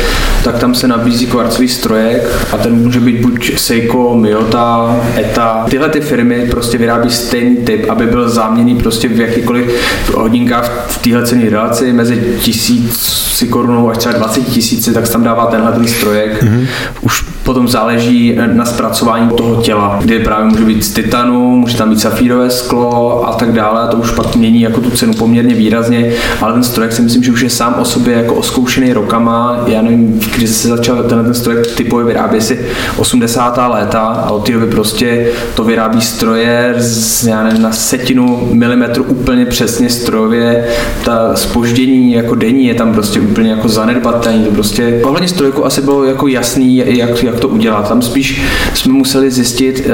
tak 0.45 0.59
tam 0.59 0.75
se 0.75 0.89
nabízí 0.89 1.27
kvarcový 1.27 1.69
strojek 1.69 2.29
a 2.53 2.57
ten 2.57 2.75
může 2.75 3.01
být 3.01 3.21
buď 3.21 3.59
Seiko, 3.59 4.15
Miyota, 4.15 4.97
ETA. 5.19 5.67
Tyhle 5.71 5.89
ty 5.89 6.01
firmy 6.01 6.49
prostě 6.51 6.79
vyrábí 6.79 7.11
stejný 7.11 7.57
typ, 7.57 7.91
aby 7.91 8.07
byl 8.07 8.29
záměný 8.29 8.77
prostě 8.77 9.09
v 9.09 9.21
jakýkoliv 9.21 9.67
hodinkách 10.15 10.87
v 10.89 10.99
téhle 10.99 11.27
cené 11.27 11.51
relaci 11.51 11.93
mezi 11.93 12.23
tisíc 12.41 13.27
korunou 13.51 13.91
až 13.91 13.99
třeba 13.99 14.15
20 14.15 14.41
tisíci, 14.41 14.93
tak 14.93 15.07
se 15.07 15.13
tam 15.13 15.25
dává 15.25 15.47
tenhle 15.47 15.73
ten 15.73 15.89
strojek. 15.89 16.43
Mm-hmm. 16.43 16.67
Už 17.01 17.36
potom 17.47 17.69
záleží 17.69 18.39
na 18.53 18.65
zpracování 18.65 19.31
toho 19.31 19.63
těla, 19.63 19.99
kde 20.03 20.19
právě 20.19 20.45
může 20.45 20.65
být 20.65 20.85
z 20.85 20.93
titanu, 20.93 21.57
může 21.57 21.77
tam 21.77 21.91
být 21.91 22.01
safírové 22.01 22.51
sklo 22.51 23.29
a 23.29 23.33
tak 23.33 23.53
dále. 23.53 23.81
A 23.81 23.87
to 23.87 23.97
už 23.97 24.11
pak 24.11 24.37
mění 24.37 24.61
jako 24.61 24.81
tu 24.81 24.91
cenu 24.91 25.15
poměrně 25.15 25.55
výrazně, 25.55 26.13
ale 26.41 26.53
ten 26.53 26.63
strojek 26.63 26.93
si 26.93 27.03
myslím, 27.03 27.23
že 27.23 27.33
už 27.33 27.41
je 27.41 27.51
sám 27.51 27.75
o 27.79 27.85
sobě 27.85 28.15
jako 28.15 28.35
oskoušený 28.35 28.93
rokama. 28.93 29.65
Já 29.67 29.83
nevím, 29.83 30.21
kdy 30.37 30.49
se 30.49 30.69
začal 30.69 30.97
tenhle 30.97 31.25
ten 31.25 31.35
strojek 31.35 31.67
typově 31.67 32.07
vyrábět 32.07 32.41
si 32.41 32.67
80. 32.97 33.59
léta 33.69 34.01
a 34.01 34.31
od 34.31 34.47
té 34.47 34.53
doby 34.53 34.67
prostě 34.67 35.27
to 35.55 35.65
vyrábí 35.65 36.01
stroje 36.01 36.75
z, 36.79 37.27
já 37.27 37.45
nevím, 37.45 37.63
na 37.63 37.73
setinu 37.73 38.49
milimetru 38.53 39.05
úplně 39.05 39.47
přesně 39.47 39.91
strojově. 39.91 40.69
Ta 41.05 41.37
spoždění 41.37 42.13
jako 42.13 42.35
denní 42.35 42.67
je 42.67 42.75
tam 42.75 42.93
prostě 42.93 43.21
úplně 43.21 43.51
jako 43.51 43.69
zanedbatelný. 43.69 44.45
To 44.45 44.51
prostě 44.51 45.01
ohledně 45.05 45.29
strojku 45.29 45.67
asi 45.67 45.83
bylo 45.83 46.05
jako 46.05 46.27
jasný, 46.27 46.77
jak, 46.77 47.23
jak 47.23 47.36
to 47.41 47.49
udělat. 47.49 47.89
Tam 47.89 48.03
spíš 48.03 48.43
jsme 48.75 48.93
museli 48.93 49.31
zjistit, 49.31 49.81
e, 49.87 49.91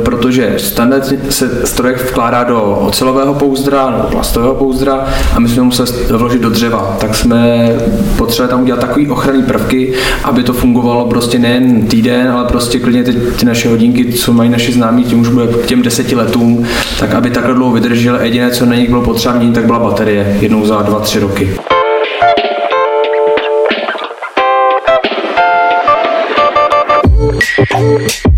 protože 0.00 0.54
standardně 0.58 1.18
se 1.30 1.66
strojek 1.66 2.10
vkládá 2.10 2.44
do 2.44 2.62
ocelového 2.62 3.34
pouzdra 3.34 3.90
nebo 3.90 4.02
plastového 4.02 4.54
pouzdra 4.54 5.06
a 5.34 5.40
my 5.40 5.48
jsme 5.48 5.62
museli 5.62 5.88
vložit 6.10 6.42
do 6.42 6.50
dřeva. 6.50 6.96
Tak 7.00 7.14
jsme 7.14 7.70
potřebovali 8.16 8.50
tam 8.50 8.62
udělat 8.62 8.80
takový 8.80 9.08
ochranný 9.08 9.42
prvky, 9.42 9.92
aby 10.24 10.42
to 10.42 10.52
fungovalo 10.52 11.06
prostě 11.06 11.38
nejen 11.38 11.86
týden, 11.86 12.30
ale 12.30 12.44
prostě 12.44 12.78
klidně 12.78 13.04
ty, 13.04 13.12
ty 13.12 13.46
naše 13.46 13.68
hodinky, 13.68 14.12
co 14.12 14.32
mají 14.32 14.50
naši 14.50 14.72
známí, 14.72 15.04
tím 15.04 15.20
už 15.20 15.28
bude 15.28 15.46
k 15.46 15.66
těm 15.66 15.82
deseti 15.82 16.14
letům, 16.14 16.66
tak 17.00 17.14
aby 17.14 17.30
takhle 17.30 17.54
dlouho 17.54 17.72
vydržel. 17.72 18.18
Jediné, 18.22 18.50
co 18.50 18.66
na 18.66 18.74
nich 18.74 18.88
bylo 18.88 19.02
potřeba 19.02 19.34
měnit, 19.34 19.54
tak 19.54 19.66
byla 19.66 19.78
baterie 19.78 20.36
jednou 20.40 20.66
za 20.66 20.82
dva, 20.82 21.00
tři 21.00 21.20
roky. 21.20 21.50
Thank 27.96 28.24
you. 28.26 28.35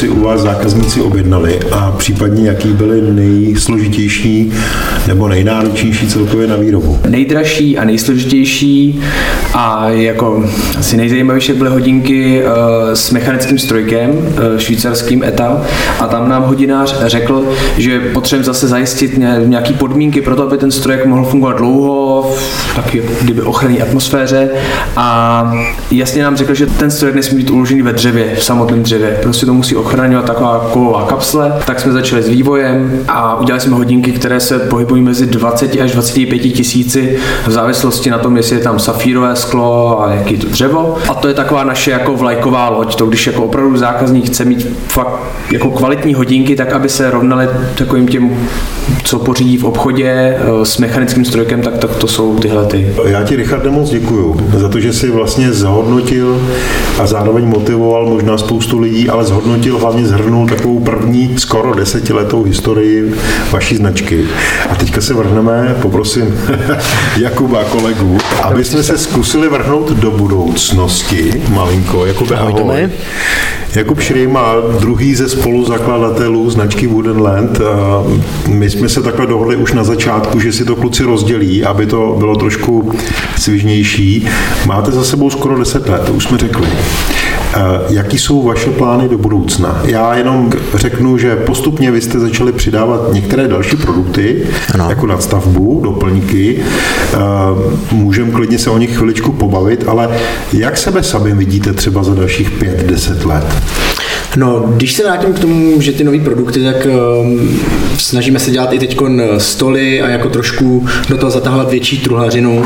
Si 0.00 0.08
u 0.08 0.20
vás 0.20 0.40
zákazníci 0.40 1.00
objednali 1.00 1.60
a 1.72 1.92
případně 1.98 2.48
jaký 2.48 2.68
byly 2.68 3.12
nejsložitější 3.12 4.52
nebo 5.06 5.28
nejnáročnější 5.28 6.06
celkově 6.06 6.46
na 6.46 6.56
výrobu? 6.56 6.98
Nejdražší 7.08 7.78
a 7.78 7.84
nejsložitější 7.84 9.02
a 9.54 9.88
jako 9.88 10.44
asi 10.78 10.96
nejzajímavější 10.96 11.52
byly 11.52 11.70
hodinky 11.70 12.42
uh, 12.42 12.50
s 12.94 13.10
mechanickým 13.10 13.58
strojkem, 13.58 14.10
uh, 14.10 14.58
švýcarským 14.58 15.24
ETA 15.24 15.62
a 16.00 16.06
tam 16.06 16.28
nám 16.28 16.42
hodinář 16.42 16.96
řekl, 17.06 17.52
že 17.78 18.00
potřebujeme 18.00 18.44
zase 18.44 18.68
zajistit 18.68 19.18
nějaké 19.44 19.72
podmínky 19.72 20.20
pro 20.20 20.36
to, 20.36 20.42
aby 20.42 20.58
ten 20.58 20.70
strojek 20.70 21.06
mohl 21.06 21.24
fungovat 21.24 21.56
dlouho, 21.56 22.34
taky 22.90 23.02
kdyby 23.22 23.42
ochranné 23.42 23.78
atmosféře 23.78 24.48
a 24.96 25.52
jasně 25.90 26.22
nám 26.22 26.36
řekl, 26.36 26.54
že 26.54 26.66
ten 26.66 26.90
strojek 26.90 27.16
nesmí 27.16 27.36
být 27.36 27.50
uložený 27.50 27.82
ve 27.82 27.92
dřevě, 27.92 28.34
v 28.34 28.44
samotném 28.44 28.82
dřevě. 28.82 29.18
Prostě 29.22 29.46
to 29.46 29.54
musí 29.54 29.76
ochraňovat 29.76 30.26
taková 30.26 30.70
kovová 30.72 31.06
kapsle. 31.06 31.52
Tak 31.66 31.80
jsme 31.80 31.92
začali 31.92 32.22
s 32.22 32.28
vývojem 32.28 33.04
a 33.08 33.40
udělali 33.40 33.60
jsme 33.60 33.76
hodinky, 33.76 34.12
které 34.12 34.40
se 34.40 34.58
pohybují 34.58 35.02
mezi 35.02 35.26
20 35.26 35.80
až 35.80 35.92
25 35.92 36.38
tisíci 36.38 37.18
v 37.46 37.50
závislosti 37.50 38.10
na 38.10 38.18
tom, 38.18 38.36
jestli 38.36 38.56
je 38.56 38.62
tam 38.62 38.78
safírové 38.78 39.36
sklo 39.36 40.02
a 40.02 40.14
jaký 40.14 40.36
to 40.36 40.46
dřevo. 40.46 40.96
A 41.08 41.14
to 41.14 41.28
je 41.28 41.34
taková 41.34 41.64
naše 41.64 41.90
jako 41.90 42.16
vlajková 42.16 42.68
loď. 42.68 42.94
To 42.94 43.06
když 43.06 43.26
jako 43.26 43.44
opravdu 43.44 43.76
zákazník 43.76 44.26
chce 44.26 44.44
mít 44.44 44.66
fakt 44.88 45.20
jako 45.52 45.70
kvalitní 45.70 46.14
hodinky, 46.14 46.56
tak 46.56 46.72
aby 46.72 46.88
se 46.88 47.10
rovnaly 47.10 47.48
takovým 47.78 48.08
těm, 48.08 48.48
co 49.04 49.18
pořídí 49.18 49.56
v 49.56 49.64
obchodě 49.64 50.10
eh, 50.10 50.64
s 50.64 50.78
mechanickým 50.78 51.24
strojkem, 51.24 51.62
tak, 51.62 51.78
tak 51.78 51.96
to 51.96 52.06
jsou 52.06 52.38
tyhle 52.38 52.66
ty. 52.66 52.79
Já 53.04 53.24
ti, 53.24 53.36
Richard, 53.36 53.64
moc 53.64 53.90
děkuju 53.90 54.36
za 54.56 54.68
to, 54.68 54.80
že 54.80 54.92
jsi 54.92 55.10
vlastně 55.10 55.52
zhodnotil 55.52 56.40
a 56.98 57.06
zároveň 57.06 57.46
motivoval 57.46 58.06
možná 58.06 58.38
spoustu 58.38 58.78
lidí, 58.78 59.08
ale 59.08 59.24
zhodnotil, 59.24 59.78
hlavně 59.78 60.06
zhrnul 60.06 60.48
takovou 60.48 60.80
první 60.80 61.38
skoro 61.38 61.74
desetiletou 61.74 62.42
historii 62.42 63.14
vaší 63.50 63.76
značky. 63.76 64.24
A 64.70 64.74
teďka 64.74 65.00
se 65.00 65.14
vrhneme, 65.14 65.76
poprosím 65.82 66.40
Jakuba 67.16 67.64
kolegu, 67.64 68.18
aby 68.42 68.64
jsme 68.64 68.82
se 68.82 68.98
zkusili 68.98 69.48
vrhnout 69.48 69.90
do 69.90 70.10
budoucnosti 70.10 71.42
malinko. 71.48 72.06
Jakube, 72.06 72.36
ahoj. 72.36 72.88
Jakub 73.76 74.00
Šrýma, 74.00 74.54
druhý 74.80 75.14
ze 75.14 75.28
spoluzakladatelů 75.28 76.50
značky 76.50 76.86
Woodenland. 76.86 77.60
My 78.48 78.70
jsme 78.70 78.88
se 78.88 79.02
takhle 79.02 79.26
dohodli 79.26 79.56
už 79.56 79.72
na 79.72 79.84
začátku, 79.84 80.40
že 80.40 80.52
si 80.52 80.64
to 80.64 80.76
kluci 80.76 81.04
rozdělí, 81.04 81.64
aby 81.64 81.86
to 81.86 82.16
bylo 82.18 82.36
trošku 82.36 82.69
svižnější. 83.38 84.28
Máte 84.66 84.90
za 84.90 85.04
sebou 85.04 85.30
skoro 85.30 85.58
10 85.58 85.88
let, 85.88 86.02
to 86.06 86.12
už 86.12 86.24
jsme 86.24 86.38
řekli. 86.38 86.66
Jaký 87.88 88.18
jsou 88.18 88.42
vaše 88.42 88.70
plány 88.70 89.08
do 89.08 89.18
budoucna? 89.18 89.80
Já 89.84 90.14
jenom 90.14 90.52
řeknu, 90.74 91.18
že 91.18 91.36
postupně 91.36 91.90
vy 91.90 92.00
jste 92.00 92.18
začali 92.18 92.52
přidávat 92.52 93.12
některé 93.12 93.48
další 93.48 93.76
produkty, 93.76 94.42
ano. 94.74 94.86
jako 94.88 95.06
nadstavbu, 95.06 95.80
doplňky. 95.84 96.58
Můžeme 97.92 98.30
klidně 98.30 98.58
se 98.58 98.70
o 98.70 98.78
nich 98.78 98.96
chviličku 98.96 99.32
pobavit, 99.32 99.84
ale 99.88 100.08
jak 100.52 100.76
sebe 100.76 101.02
sami 101.02 101.34
vidíte 101.34 101.72
třeba 101.72 102.02
za 102.02 102.14
dalších 102.14 102.50
5-10 102.62 103.26
let? 103.26 103.46
No, 104.36 104.72
když 104.76 104.92
se 104.92 105.02
vrátím 105.02 105.32
k 105.32 105.38
tomu, 105.38 105.80
že 105.80 105.92
ty 105.92 106.04
nové 106.04 106.18
produkty, 106.18 106.64
tak 106.64 106.86
um, 107.20 107.60
snažíme 107.98 108.38
se 108.38 108.50
dělat 108.50 108.72
i 108.72 108.78
teď 108.78 108.96
stoly 109.38 110.02
a 110.02 110.08
jako 110.08 110.28
trošku 110.28 110.86
do 111.08 111.18
toho 111.18 111.30
zatahovat 111.30 111.70
větší 111.70 111.98
truhlařinu. 111.98 112.64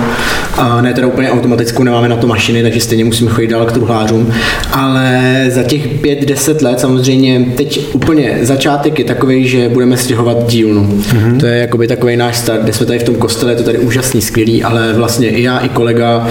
A 0.57 0.83
ne 0.83 0.95
teda 0.95 1.07
úplně 1.07 1.31
automatickou, 1.31 1.83
nemáme 1.83 2.09
na 2.09 2.17
to 2.17 2.27
mašiny, 2.27 2.63
takže 2.63 2.81
stejně 2.81 3.05
musíme 3.05 3.31
chodit 3.31 3.47
dál 3.47 3.67
k 3.67 3.73
truhlářům. 3.73 4.33
Ale 4.73 5.45
za 5.49 5.63
těch 5.63 6.03
5-10 6.03 6.65
let 6.65 6.81
samozřejmě 6.81 7.47
teď 7.57 7.95
úplně 7.95 8.39
začátek 8.43 8.99
je 8.99 9.05
takový, 9.05 9.49
že 9.49 9.69
budeme 9.69 9.97
stěhovat 9.97 10.47
dílnu. 10.47 10.83
Mm-hmm. 10.83 11.41
To 11.41 11.47
je 11.47 11.59
jakoby 11.59 11.89
takový 11.89 12.17
náš 12.17 12.37
start, 12.37 12.63
kde 12.63 12.73
jsme 12.73 12.87
tady 12.87 12.99
v 12.99 13.03
tom 13.03 13.15
kostele, 13.15 13.53
je 13.53 13.57
to 13.57 13.63
tady 13.63 13.79
úžasný, 13.79 14.23
skvělý, 14.23 14.63
ale 14.63 14.93
vlastně 14.93 15.31
i 15.31 15.43
já, 15.43 15.59
i 15.59 15.69
kolega, 15.69 16.29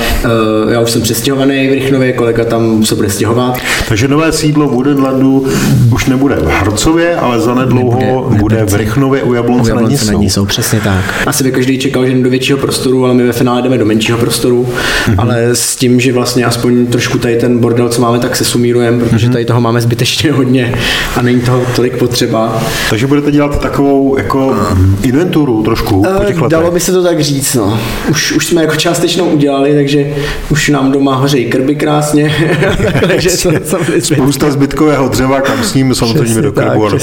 uh, 0.66 0.72
já 0.72 0.80
už 0.80 0.92
jsem 0.92 1.02
přestěhovaný 1.02 1.68
v 1.68 1.74
Rychnově, 1.74 2.14
kolega 2.14 2.46
tam 2.46 2.86
se 2.86 2.96
bude 2.96 3.10
stěhovat. 3.10 3.58
Takže 3.88 4.08
nové 4.08 4.32
sídlo 4.32 4.68
Woodenland 4.68 5.13
opravdu 5.14 5.46
už 5.94 6.06
nebude 6.06 6.36
v 6.36 6.48
Harcově, 6.48 7.16
ale 7.16 7.40
zanedlouho 7.40 8.00
nebude, 8.00 8.40
bude 8.40 8.66
v 8.66 8.76
Rychnově 8.76 9.24
u 9.24 9.34
Jablonce, 9.34 9.72
u 9.72 9.76
Jablonce 9.76 10.12
nad 10.12 10.20
Nisou. 10.20 10.46
Přesně 10.46 10.80
tak. 10.80 11.04
Asi 11.26 11.44
by 11.44 11.52
každý 11.52 11.80
čekal, 11.80 12.06
že 12.06 12.14
do 12.14 12.30
většího 12.30 12.58
prostoru, 12.58 13.06
ale 13.06 13.14
my 13.14 13.24
ve 13.24 13.34
finále 13.34 13.62
jdeme 13.62 13.78
do 13.78 13.86
menšího 13.86 14.18
prostoru, 14.18 14.68
mm-hmm. 14.68 15.16
ale 15.18 15.56
s 15.56 15.76
tím, 15.76 16.00
že 16.00 16.14
vlastně 16.14 16.46
aspoň 16.46 16.86
trošku 16.86 17.18
tady 17.18 17.36
ten 17.36 17.60
bordel, 17.60 17.90
co 17.90 18.02
máme, 18.02 18.20
tak 18.20 18.36
se 18.36 18.46
sumírujeme, 18.46 19.00
protože 19.00 19.26
mhm. 19.26 19.34
tady 19.34 19.46
toho 19.46 19.62
máme 19.62 19.82
zbytečně 19.82 20.32
hodně 20.32 20.74
a 21.16 21.22
není 21.22 21.42
toho 21.42 21.62
tolik 21.76 21.98
potřeba. 21.98 22.64
Takže 22.90 23.08
budete 23.08 23.32
dělat 23.32 23.62
takovou 23.62 24.18
jako 24.18 24.56
inventuru 25.04 25.64
trošku 25.64 26.04
po 26.18 26.24
těch 26.24 26.42
letech. 26.42 26.52
Dalo 26.52 26.72
by 26.72 26.80
se 26.80 26.92
to 26.92 27.04
tak 27.04 27.22
říct, 27.22 27.56
no. 27.56 27.80
Už, 28.10 28.32
už 28.32 28.46
jsme 28.46 28.62
jako 28.62 28.76
částečnou 28.76 29.26
udělali, 29.26 29.74
takže 29.74 30.16
už 30.50 30.70
nám 30.70 30.92
doma 30.92 31.16
hořejí 31.16 31.46
krby 31.46 31.76
krásně. 31.76 32.36
takže 33.08 33.30
to, 33.30 33.52
Spousta 34.00 34.52
zbytkového 34.52 35.03
dřeva, 35.08 35.42
kam 35.42 35.64
s 35.64 35.74
ním 35.74 35.96
samozřejmě 35.96 36.42
do 36.42 36.52
krbu 36.52 36.86
a 36.86 36.90
do. 36.90 36.98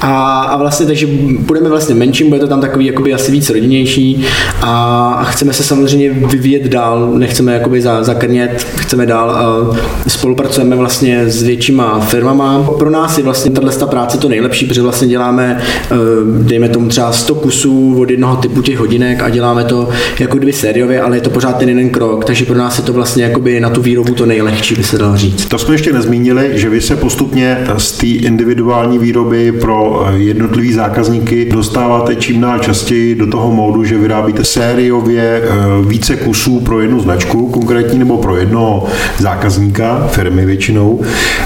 A, 0.00 0.42
a 0.42 0.56
vlastně 0.56 0.86
takže 0.86 1.06
budeme 1.38 1.68
vlastně 1.68 1.94
menším, 1.94 2.28
bude 2.28 2.40
to 2.40 2.48
tam 2.48 2.60
takový 2.60 2.86
jakoby 2.86 3.14
asi 3.14 3.32
víc 3.32 3.50
rodinnější 3.50 4.24
a 4.62 5.24
chceme 5.30 5.52
se 5.52 5.62
samozřejmě 5.62 6.10
vyvíjet 6.10 6.62
dál, 6.62 7.10
nechceme 7.14 7.54
jakoby 7.54 7.82
za, 7.82 8.04
zakrnět, 8.04 8.66
chceme 8.76 9.06
dál 9.06 9.30
a 9.30 9.76
spolupracujeme 10.08 10.76
vlastně 10.76 11.28
s 11.28 11.42
většíma 11.42 12.00
firmama. 12.00 12.70
Pro 12.78 12.90
nás 12.90 13.18
je 13.18 13.24
vlastně 13.24 13.50
tato 13.50 13.86
práce 13.86 14.18
to 14.18 14.28
nejlepší, 14.28 14.66
protože 14.66 14.82
vlastně 14.82 15.08
děláme, 15.08 15.60
eh, 15.90 15.96
dejme 16.42 16.68
tomu 16.68 16.88
třeba 16.88 17.12
100 17.12 17.34
kusů 17.34 18.00
od 18.00 18.10
jednoho 18.10 18.36
typu 18.36 18.62
těch 18.62 18.78
hodinek 18.78 19.22
a 19.22 19.28
děláme 19.28 19.64
to 19.64 19.88
jako 20.18 20.36
kdyby 20.36 20.52
sériově, 20.52 21.00
ale 21.00 21.16
je 21.16 21.20
to 21.20 21.30
pořád 21.30 21.58
ten 21.58 21.68
jeden 21.68 21.90
krok, 21.90 22.24
takže 22.24 22.44
pro 22.44 22.58
nás 22.58 22.78
je 22.78 22.84
to 22.84 22.92
vlastně 22.92 23.24
jakoby 23.24 23.60
na 23.60 23.70
tu 23.70 23.82
výrobu 23.82 24.14
to 24.14 24.26
nejlehčí, 24.26 24.74
by 24.74 24.82
se 24.82 24.98
dalo 24.98 25.16
říct. 25.16 25.46
To 25.46 25.58
jsme 25.58 25.74
ještě 25.74 25.92
nezmínili, 25.92 26.50
že 26.52 26.68
vy 26.68 26.80
se 26.80 26.96
postupně 27.00 27.58
z 27.78 27.92
té 27.92 28.06
individuální 28.06 28.98
výroby 28.98 29.52
pro 29.52 30.06
eh, 30.06 30.18
jednotlivý 30.18 30.72
zákazníky 30.72 31.48
dostáváte 31.52 32.16
čím 32.16 32.40
dál 32.40 32.58
častěji 32.58 33.14
do 33.14 33.26
toho 33.26 33.52
módu, 33.52 33.84
že 33.84 33.98
vyrábíte 33.98 34.44
sériově 34.44 35.42
eh, 35.44 35.48
více 35.88 36.16
kusů 36.16 36.60
pro 36.60 36.80
jednu 36.80 37.00
značku 37.00 37.48
konkrétní 37.48 37.98
nebo 37.98 38.16
pro 38.16 38.36
jednoho 38.36 38.86
zákazníka, 39.18 40.08
firmy 40.10 40.46
většinou. 40.46 41.00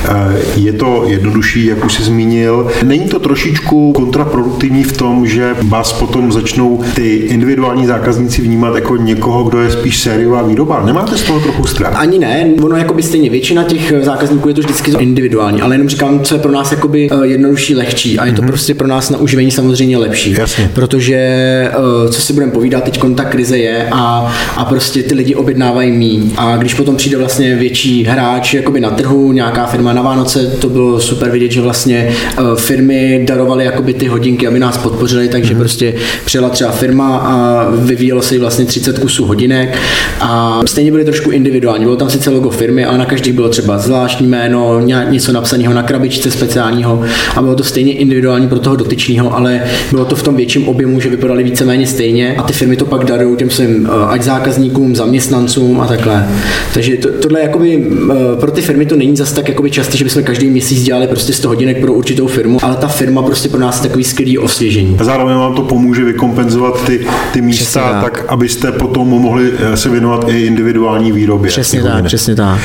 Eh, 0.05 0.11
je 0.57 0.73
to 0.73 1.05
jednodušší, 1.07 1.67
jak 1.67 1.85
už 1.85 1.95
jsi 1.95 2.03
zmínil. 2.03 2.71
Není 2.83 3.09
to 3.09 3.19
trošičku 3.19 3.93
kontraproduktivní 3.93 4.85
v 4.85 4.97
tom, 4.97 5.27
že 5.27 5.57
vás 5.63 5.93
potom 5.93 6.33
začnou 6.33 6.85
ty 6.95 7.15
individuální 7.15 7.87
zákazníci 7.87 8.43
vnímat 8.43 8.75
jako 8.75 8.97
někoho, 8.97 9.45
kdo 9.45 9.61
je 9.61 9.71
spíš 9.71 10.01
sériová 10.01 10.43
výroba? 10.43 10.83
Nemáte 10.87 11.17
z 11.17 11.23
toho 11.23 11.41
trochu 11.41 11.67
strach? 11.67 11.93
Ani 11.97 12.19
ne, 12.19 12.51
ono 12.63 12.77
jako 12.77 12.95
by 12.95 13.03
stejně 13.03 13.31
většina 13.31 13.65
těch 13.65 13.93
zákazníků 14.03 14.49
je 14.49 14.55
to 14.55 14.61
vždycky 14.61 14.91
individuální, 14.99 15.44
ale 15.45 15.75
jenom 15.75 15.89
říkám, 15.89 16.21
co 16.21 16.35
je 16.35 16.41
pro 16.41 16.53
nás 16.53 16.71
jakoby 16.73 17.09
eh, 17.11 17.27
jednodušší, 17.27 17.75
lehčí 17.75 18.19
a 18.19 18.27
je 18.27 18.33
to 18.33 18.43
mm-hmm. 18.43 18.47
prostě 18.47 18.75
pro 18.75 18.89
nás 18.89 19.11
na 19.11 19.19
uživení 19.19 19.51
samozřejmě 19.51 19.99
lepší. 19.99 20.35
Jasně. 20.39 20.71
Protože 20.75 21.17
eh, 21.17 22.09
co 22.09 22.21
si 22.21 22.33
budeme 22.33 22.53
povídat, 22.53 22.85
teď 22.85 23.01
ta 23.17 23.25
krize 23.25 23.59
je 23.59 23.89
a, 23.93 24.35
a 24.57 24.65
prostě 24.65 25.03
ty 25.03 25.15
lidi 25.15 25.35
objednávají 25.35 25.93
míň. 25.93 26.31
A 26.37 26.57
když 26.57 26.75
potom 26.75 26.97
přijde 26.97 27.17
vlastně 27.17 27.57
větší 27.57 28.05
hráč 28.05 28.55
jakoby 28.55 28.81
na 28.81 28.91
trhu, 28.91 29.33
nějaká 29.33 29.67
firma 29.67 29.93
na 29.93 30.03
Vánoce, 30.03 30.47
to 30.47 30.69
bylo 30.69 31.01
super 31.01 31.31
vidět, 31.31 31.53
že 31.53 31.61
vlastně 31.61 32.09
eh, 32.09 32.43
firmy 32.57 33.25
darovaly 33.29 33.65
jakoby 33.65 33.95
ty 33.95 34.07
hodinky, 34.07 34.47
aby 34.47 34.59
nás 34.59 34.79
podpořili, 34.79 35.29
takže 35.29 35.55
mm-hmm. 35.55 35.59
prostě 35.59 35.95
přijela 36.25 36.49
třeba 36.49 36.71
firma 36.71 37.17
a 37.17 37.67
vyvíjelo 37.71 38.23
se 38.23 38.35
jí 38.35 38.41
vlastně 38.41 38.65
30 38.65 38.99
kusů 38.99 39.27
hodinek 39.27 39.79
a 40.21 40.61
stejně 40.67 40.91
byly 40.91 41.05
trošku 41.05 41.31
individuální. 41.31 41.85
Bylo 41.85 41.97
tam 41.97 42.11
sice 42.11 42.31
logo 42.31 42.51
firmy, 42.51 42.85
ale 42.85 42.99
na 42.99 43.07
každý 43.07 43.33
bylo 43.33 43.49
třeba 43.49 43.79
zvláštní 43.79 44.27
jméno, 44.27 44.81
něco 45.11 45.24
napsaného 45.33 45.75
na 45.75 45.83
krabičce 45.83 46.31
speciálního 46.31 47.03
a 47.37 47.43
bylo 47.43 47.55
to 47.55 47.65
stejně 47.65 47.93
individuální 47.93 48.49
pro 48.49 48.59
toho 48.59 48.77
dotyčného, 48.77 49.37
ale 49.37 49.61
bylo 49.91 50.05
to 50.05 50.17
v 50.17 50.23
tom 50.23 50.37
větším 50.37 50.69
objemu, 50.69 51.01
že 51.01 51.09
vypadaly 51.09 51.43
víceméně 51.43 51.87
stejně 51.87 52.35
a 52.37 52.43
ty 52.43 52.53
firmy 52.53 52.77
to 52.77 52.85
pak 52.85 53.05
darují 53.05 53.37
těm 53.37 53.51
svým 53.51 53.89
eh, 53.91 54.07
ať 54.09 54.23
zákazníkům, 54.23 54.97
zaměstnancům 54.97 55.81
a 55.81 55.87
takhle. 55.87 56.29
Takže 56.75 56.97
to, 56.97 57.09
tohle 57.23 57.41
jakoby, 57.41 57.87
eh, 58.11 58.15
pro 58.41 58.51
ty 58.51 58.63
firmy 58.63 58.87
to 58.87 58.97
není 58.97 59.17
zase 59.17 59.35
tak 59.35 59.49
jakoby 59.49 59.71
časté, 59.71 59.97
že 59.97 60.05
bychom 60.05 60.23
každý 60.23 60.51
měsíc 60.51 60.83
dělali 60.83 61.07
prostě 61.07 61.33
100 61.33 61.49
hodinek 61.49 61.81
pro 61.81 61.93
určitou 61.93 62.27
firmu, 62.27 62.59
ale 62.63 62.77
ta 62.77 62.89
firma 62.89 63.23
prostě 63.23 63.49
pro 63.49 63.61
nás 63.61 63.77
je 63.77 63.89
takový 63.89 64.05
skvělý 64.05 64.39
osvěžení. 64.39 64.97
A 64.99 65.05
zároveň 65.05 65.37
vám 65.37 65.55
to 65.55 65.63
pomůže 65.63 66.05
vykompenzovat 66.05 66.85
ty, 66.87 67.01
ty 67.33 67.41
místa 67.41 67.81
tak. 67.81 68.03
tak, 68.03 68.25
abyste 68.29 68.73
potom 68.73 69.09
mohli 69.09 69.53
eh, 69.59 69.77
se 69.77 69.89
věnovat 69.89 70.25
i 70.29 70.41
individuální 70.41 71.13
výrobě. 71.13 71.49
Přesně 71.49 71.83
tak, 71.83 72.05
přesně 72.05 72.35
tak. 72.35 72.59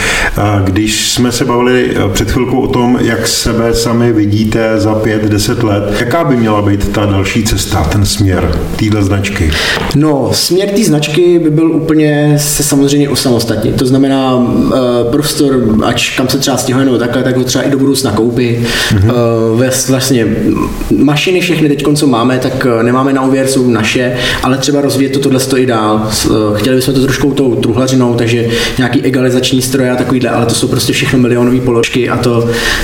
Když 0.63 1.11
jsme 1.11 1.31
se 1.31 1.45
bavili 1.45 1.95
před 2.13 2.31
chvilkou 2.31 2.48
o 2.57 2.67
tom, 2.67 2.99
jak 3.01 3.27
sebe 3.27 3.73
sami 3.73 4.13
vidíte 4.13 4.79
za 4.79 4.95
pět, 4.95 5.23
deset 5.23 5.63
let, 5.63 5.83
jaká 5.99 6.23
by 6.23 6.37
měla 6.37 6.61
být 6.61 6.89
ta 6.89 7.05
další 7.05 7.43
cesta, 7.43 7.83
ten 7.83 8.05
směr 8.05 8.59
téhle 8.75 9.03
značky? 9.03 9.51
No, 9.95 10.29
směr 10.33 10.69
té 10.69 10.83
značky 10.83 11.39
by 11.39 11.49
byl 11.49 11.71
úplně 11.71 12.35
se 12.37 12.63
samozřejmě 12.63 13.09
osamostatnit. 13.09 13.75
To 13.75 13.85
znamená 13.85 14.35
uh, 14.35 14.71
prostor, 15.11 15.77
ať 15.85 16.17
kam 16.17 16.27
se 16.27 16.37
třeba 16.37 16.57
stěhuje 16.57 16.85
nebo 16.85 16.97
takhle, 16.97 17.23
tak 17.23 17.37
ho 17.37 17.43
třeba 17.43 17.63
i 17.63 17.71
do 17.71 17.77
budoucna 17.77 18.11
koupit. 18.11 18.59
Mm-hmm. 18.93 19.69
Vlastně 19.89 20.27
mašiny 20.97 21.41
všechny 21.41 21.69
teď, 21.69 21.85
co 21.95 22.07
máme, 22.07 22.39
tak 22.39 22.67
eh, 22.79 22.83
nemáme 22.83 23.13
na 23.13 23.21
úvěr, 23.21 23.47
jsou 23.47 23.69
naše, 23.69 24.17
ale 24.43 24.57
třeba 24.57 24.81
rozvíjet 24.81 25.09
to 25.09 25.19
tohle 25.19 25.39
stojí 25.39 25.65
dál. 25.65 26.09
Chtěli 26.55 26.75
bychom 26.75 26.93
to 26.93 27.01
trošku 27.01 27.31
tou 27.31 27.55
truhlařinou, 27.55 28.13
takže 28.13 28.47
nějaký 28.77 29.01
egalizační 29.01 29.61
stroje 29.61 29.91
a 29.91 29.95
takovýhle, 29.95 30.29
ale 30.29 30.45
to 30.45 30.55
jsou 30.55 30.67
prostě 30.67 30.93
všechno 30.93 31.19
milionové 31.19 31.61
položky 31.61 32.09
a 32.09 32.17
to 32.17 32.38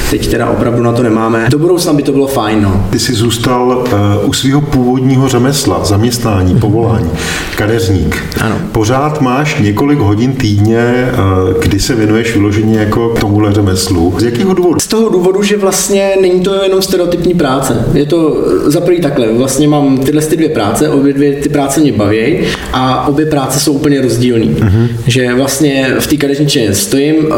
teď 0.09 0.27
teda 0.27 0.49
opravdu 0.49 0.83
na 0.83 0.91
to 0.91 1.03
nemáme. 1.03 1.47
Do 1.49 1.59
budoucna 1.59 1.93
by 1.93 2.03
to 2.03 2.11
bylo 2.11 2.27
fajn. 2.27 2.61
No. 2.61 2.85
Ty 2.89 2.99
jsi 2.99 3.13
zůstal 3.13 3.85
uh, 4.23 4.29
u 4.29 4.33
svého 4.33 4.61
původního 4.61 5.27
řemesla, 5.27 5.85
zaměstnání, 5.85 6.51
mhm. 6.51 6.61
povolání, 6.61 7.09
kadeřník. 7.55 8.23
Ano. 8.41 8.55
Pořád 8.71 9.21
máš 9.21 9.59
několik 9.59 9.99
hodin 9.99 10.33
týdně, 10.33 11.11
uh, 11.13 11.61
kdy 11.61 11.79
se 11.79 11.95
věnuješ 11.95 12.33
vyloženě 12.33 12.79
jako 12.79 13.09
k 13.09 13.19
tomuhle 13.19 13.53
řemeslu. 13.53 14.15
Z 14.19 14.23
jakého 14.23 14.53
důvodu? 14.53 14.79
Z 14.79 14.87
toho 14.87 15.09
důvodu, 15.09 15.43
že 15.43 15.57
vlastně 15.57 16.09
není 16.21 16.41
to 16.41 16.63
jenom 16.63 16.81
stereotypní 16.81 17.33
práce. 17.33 17.85
Je 17.93 18.05
to 18.05 18.37
eh, 18.67 18.71
za 18.71 18.81
prvý 18.81 18.99
takhle. 18.99 19.33
Vlastně 19.33 19.67
mám 19.67 19.97
tyhle 19.97 20.21
ty 20.21 20.35
dvě 20.35 20.49
práce, 20.49 20.89
obě 20.89 21.13
dvě 21.13 21.33
ty 21.33 21.49
práce 21.49 21.79
mě 21.79 21.91
baví 21.91 22.39
a 22.73 23.07
obě 23.07 23.25
práce 23.25 23.59
jsou 23.59 23.73
úplně 23.73 24.01
rozdílné. 24.01 24.45
Uh-huh. 24.45 24.87
Že 25.07 25.33
vlastně 25.33 25.95
v 25.99 26.07
té 26.07 26.17
kadeřničně 26.17 26.73
stojím, 26.73 27.15
uh, 27.15 27.33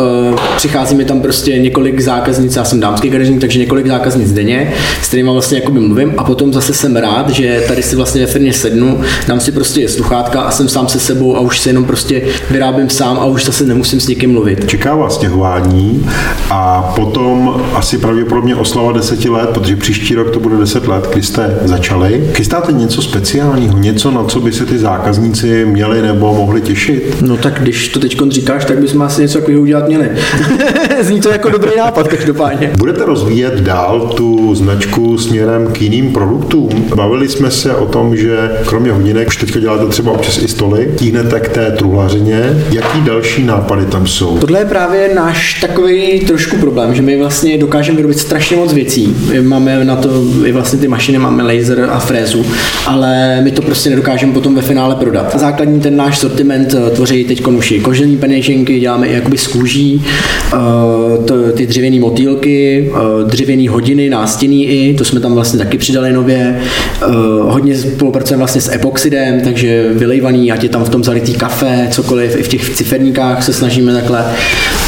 přichází 0.58 0.96
mi 0.96 1.06
tam 1.06 1.22
prostě 1.22 1.58
několik 1.58 2.02
zákaznic, 2.08 2.56
já 2.56 2.64
jsem 2.64 2.80
dámský 2.80 3.10
kadeřník, 3.10 3.42
takže 3.42 3.60
několik 3.60 3.88
zákaznic 3.88 4.32
denně, 4.34 4.74
s 5.02 5.08
kterými 5.08 5.30
vlastně 5.30 5.58
jakoby 5.58 5.80
mluvím 5.80 6.14
a 6.18 6.24
potom 6.24 6.54
zase 6.54 6.74
jsem 6.74 6.96
rád, 6.96 7.30
že 7.30 7.64
tady 7.68 7.84
si 7.84 7.96
vlastně 7.96 8.22
ve 8.22 8.28
firmě 8.28 8.54
sednu, 8.54 9.02
dám 9.28 9.40
si 9.40 9.52
prostě 9.52 9.90
sluchátka 9.90 10.42
a 10.42 10.52
jsem 10.52 10.70
sám 10.70 10.88
se 10.88 11.00
sebou 11.00 11.36
a 11.36 11.40
už 11.40 11.60
se 11.60 11.70
jenom 11.70 11.86
prostě 11.86 12.22
vyrábím 12.52 12.90
sám 12.90 13.20
a 13.20 13.26
už 13.26 13.46
zase 13.46 13.64
nemusím 13.64 14.00
s 14.00 14.08
někým 14.08 14.32
mluvit. 14.32 14.68
Čeká 14.68 14.96
vás 14.96 15.16
stěhování 15.16 16.10
a 16.50 16.94
potom 16.96 17.64
asi 17.74 17.98
pravděpodobně 17.98 18.56
oslava 18.56 18.92
deseti 18.92 19.30
let, 19.30 19.50
protože 19.50 19.76
příští 19.76 20.16
rok 20.16 20.32
to 20.32 20.40
bude 20.40 20.58
deset 20.58 20.88
let, 20.88 21.10
kdy 21.14 21.24
jste 21.24 21.58
začali. 21.64 22.24
Chystáte 22.34 22.72
něco 22.72 23.02
speciálního, 23.02 23.78
něco, 23.78 24.12
na 24.12 24.24
co 24.24 24.40
by 24.40 24.54
se 24.54 24.66
ty 24.66 24.78
zákazníci 24.78 25.66
měli 25.66 26.02
nebo 26.02 26.34
mohli 26.34 26.62
těšit? 26.62 27.22
No 27.22 27.38
tak 27.38 27.62
když 27.62 27.88
to 27.88 28.00
teď 28.00 28.18
říkáš, 28.30 28.66
tak 28.66 28.78
bychom 28.80 29.02
asi 29.02 29.22
něco 29.22 29.40
takového 29.40 29.62
udělat 29.62 29.88
měli. 29.88 30.10
Zní 31.02 31.22
to 31.22 31.30
jako 31.30 31.50
dobrý 31.50 31.72
nápad 31.78 31.97
každopádně. 32.04 32.72
Budete 32.78 33.06
rozvíjet 33.06 33.54
dál 33.54 34.00
tu 34.00 34.56
značku 34.56 35.18
směrem 35.18 35.68
k 35.68 35.82
jiným 35.82 36.14
produktům? 36.14 36.70
Bavili 36.96 37.30
jsme 37.30 37.52
se 37.52 37.76
o 37.76 37.86
tom, 37.86 38.18
že 38.18 38.52
kromě 38.66 38.92
hodinek 38.92 39.28
už 39.28 39.38
teďka 39.38 39.60
děláte 39.60 39.86
třeba 39.86 40.12
občas 40.12 40.38
i 40.38 40.48
stoly, 40.48 40.92
tíhnete 40.96 41.40
k 41.40 41.50
té 41.50 41.72
truhlařině. 41.72 42.64
Jaký 42.72 43.02
další 43.02 43.44
nápady 43.44 43.86
tam 43.86 44.08
jsou? 44.08 44.38
Tohle 44.38 44.60
je 44.60 44.66
právě 44.66 45.16
náš 45.16 45.62
takový 45.62 46.20
trošku 46.20 46.58
problém, 46.58 46.96
že 46.96 47.02
my 47.02 47.18
vlastně 47.18 47.58
dokážeme 47.58 47.96
vyrobit 47.96 48.20
strašně 48.20 48.58
moc 48.58 48.74
věcí. 48.74 49.16
My 49.30 49.42
máme 49.42 49.86
na 49.86 49.96
to 49.96 50.10
i 50.46 50.52
vlastně 50.52 50.80
ty 50.80 50.88
mašiny, 50.88 51.18
máme 51.18 51.44
laser 51.44 51.88
a 51.92 52.00
frézu, 52.00 52.46
ale 52.86 53.42
my 53.44 53.52
to 53.52 53.62
prostě 53.62 53.90
nedokážeme 53.90 54.34
potom 54.34 54.56
ve 54.56 54.62
finále 54.62 54.96
prodat. 54.96 55.40
Základní 55.40 55.80
ten 55.80 55.96
náš 55.96 56.18
sortiment 56.20 56.74
eh, 56.74 56.90
tvoří 56.90 57.24
teď 57.24 57.48
už 57.48 57.72
i 57.72 57.80
kožený 57.80 58.18
peněženky, 58.18 58.80
děláme 58.80 59.08
i 59.08 59.14
jakoby 59.14 59.38
z 59.38 59.48
kůží, 59.48 60.06
eh, 60.54 61.54
ty 61.54 61.68
dřevěné 61.68 61.87
motýlky, 61.96 62.90
eh, 62.92 63.24
dřevěné 63.24 63.70
hodiny, 63.70 64.10
nástěný 64.10 64.68
i, 64.68 64.94
to 64.94 65.06
jsme 65.06 65.20
tam 65.20 65.34
vlastně 65.34 65.60
taky 65.60 65.78
přidali 65.78 66.14
nově. 66.14 66.60
Hodně 67.42 67.76
spolupracujeme 67.76 68.40
vlastně 68.40 68.62
s 68.62 68.72
epoxidem, 68.72 69.42
takže 69.42 69.90
vylejvaný, 69.94 70.52
ať 70.52 70.64
je 70.64 70.70
tam 70.70 70.84
v 70.84 70.90
tom 70.90 71.04
zalitý 71.04 71.34
kafe, 71.34 71.88
cokoliv, 71.92 72.36
i 72.40 72.44
v 72.44 72.48
těch 72.48 72.76
ciferníkách 72.76 73.44
se 73.44 73.54
snažíme 73.54 73.94
takhle. 73.94 74.26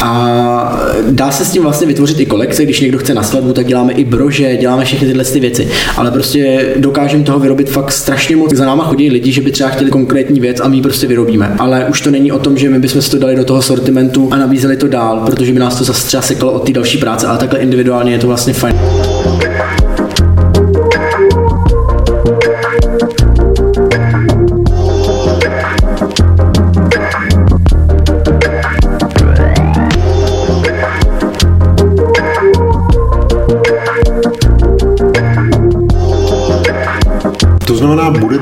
A 0.02 0.80
dá 1.10 1.30
se 1.30 1.44
s 1.44 1.50
tím 1.50 1.62
vlastně 1.62 1.86
vytvořit 1.86 2.20
i 2.20 2.26
kolekce, 2.26 2.64
když 2.64 2.80
někdo 2.80 2.98
chce 2.98 3.14
na 3.14 3.22
svatbu, 3.22 3.52
tak 3.52 3.66
děláme 3.66 3.92
i 3.92 4.04
brože, 4.04 4.56
děláme 4.56 4.84
všechny 4.84 5.06
tyhle 5.06 5.24
ty 5.24 5.40
věci. 5.40 5.68
Ale 5.96 6.10
prostě 6.10 6.66
dokážeme 6.76 7.24
toho 7.24 7.38
vyrobit 7.38 7.70
fakt 7.70 7.92
strašně 7.92 8.36
moc. 8.36 8.54
Za 8.54 8.64
náma 8.64 8.84
chodí 8.84 9.10
lidi, 9.10 9.32
že 9.32 9.40
by 9.40 9.50
třeba 9.50 9.70
chtěli 9.70 9.90
konkrétní 9.90 10.40
věc 10.40 10.60
a 10.60 10.68
my 10.68 10.76
ji 10.76 10.82
prostě 10.82 11.06
vyrobíme. 11.06 11.54
Ale 11.58 11.84
už 11.84 12.00
to 12.00 12.10
není 12.10 12.32
o 12.32 12.38
tom, 12.38 12.58
že 12.58 12.70
my 12.70 12.78
bychom 12.78 13.02
si 13.02 13.10
to 13.10 13.18
dali 13.18 13.36
do 13.36 13.44
toho 13.44 13.62
sortimentu 13.62 14.28
a 14.30 14.36
nabízeli 14.36 14.76
to 14.76 14.88
dál, 14.88 15.22
protože 15.26 15.52
by 15.52 15.58
nás 15.58 15.78
to 15.78 15.84
zase 15.84 16.06
třeba 16.06 16.50
od 16.50 16.66
té 16.66 16.72
další 16.72 16.89
práce, 16.98 17.26
ale 17.26 17.38
takhle 17.38 17.58
individuálně 17.58 18.12
je 18.12 18.18
to 18.18 18.26
vlastně 18.26 18.52
fajn. 18.52 18.76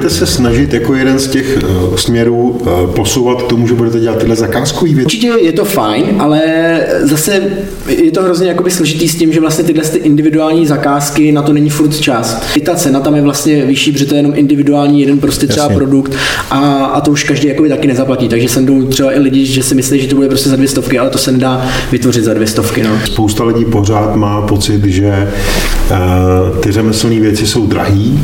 Budete 0.09 0.27
se 0.27 0.37
snažit 0.37 0.75
jako 0.75 0.95
jeden 0.95 1.19
z 1.19 1.29
těch 1.29 1.59
uh, 1.63 1.97
směrů 1.97 2.49
uh, 2.61 2.95
posouvat 2.95 3.43
k 3.43 3.47
tomu, 3.47 3.69
že 3.69 3.75
budete 3.75 4.01
dělat 4.01 4.19
tyhle 4.19 4.37
zakázkové 4.37 4.91
věci? 4.91 5.05
Určitě 5.05 5.33
je 5.41 5.53
to 5.53 5.65
fajn, 5.65 6.05
ale 6.19 6.41
zase 7.03 7.43
je 7.89 8.11
to 8.11 8.23
hrozně 8.23 8.49
jakoby 8.49 8.71
složitý 8.71 9.09
s 9.09 9.17
tím, 9.17 9.33
že 9.33 9.41
vlastně 9.41 9.65
tyhle 9.65 9.85
ty 9.85 9.99
individuální 9.99 10.67
zakázky, 10.67 11.33
na 11.33 11.43
to 11.43 11.53
není 11.53 11.71
furt 11.71 12.01
čas. 12.01 12.43
I 12.55 12.61
ta 12.61 12.75
cena 12.75 13.01
tam 13.01 13.15
je 13.15 13.23
vlastně 13.23 13.65
vyšší, 13.65 13.93
protože 13.93 14.07
to 14.07 14.15
je 14.15 14.19
jenom 14.19 14.33
individuální 14.35 15.01
jeden 15.01 15.19
prostě 15.19 15.47
třeba 15.47 15.65
Jasně. 15.65 15.77
produkt 15.77 16.15
a, 16.51 16.59
a 16.85 17.01
to 17.01 17.11
už 17.11 17.25
každý 17.25 17.49
jakoby 17.49 17.69
taky 17.69 17.89
nezaplatí. 17.89 18.29
Takže 18.29 18.49
sem 18.49 18.67
jdou 18.67 18.83
třeba 18.87 19.13
i 19.13 19.19
lidi, 19.19 19.47
že 19.47 19.63
si 19.63 19.75
myslí, 19.75 20.01
že 20.01 20.09
to 20.09 20.17
bude 20.17 20.29
prostě 20.29 20.49
za 20.49 20.57
dvě 20.57 20.69
stovky, 20.69 20.99
ale 20.99 21.11
to 21.11 21.19
se 21.19 21.33
nedá 21.33 21.67
vytvořit 21.93 22.25
za 22.25 22.35
dvě 22.35 22.47
stovky. 22.47 22.83
No. 22.83 22.91
Spousta 23.05 23.45
lidí 23.45 23.65
pořád 23.65 24.17
má 24.17 24.41
pocit, 24.41 24.85
že 24.85 25.29
uh, 25.91 26.59
ty 26.59 26.73
řemeslné 26.73 27.21
věci 27.21 27.47
jsou 27.47 27.67
drahý, 27.67 28.21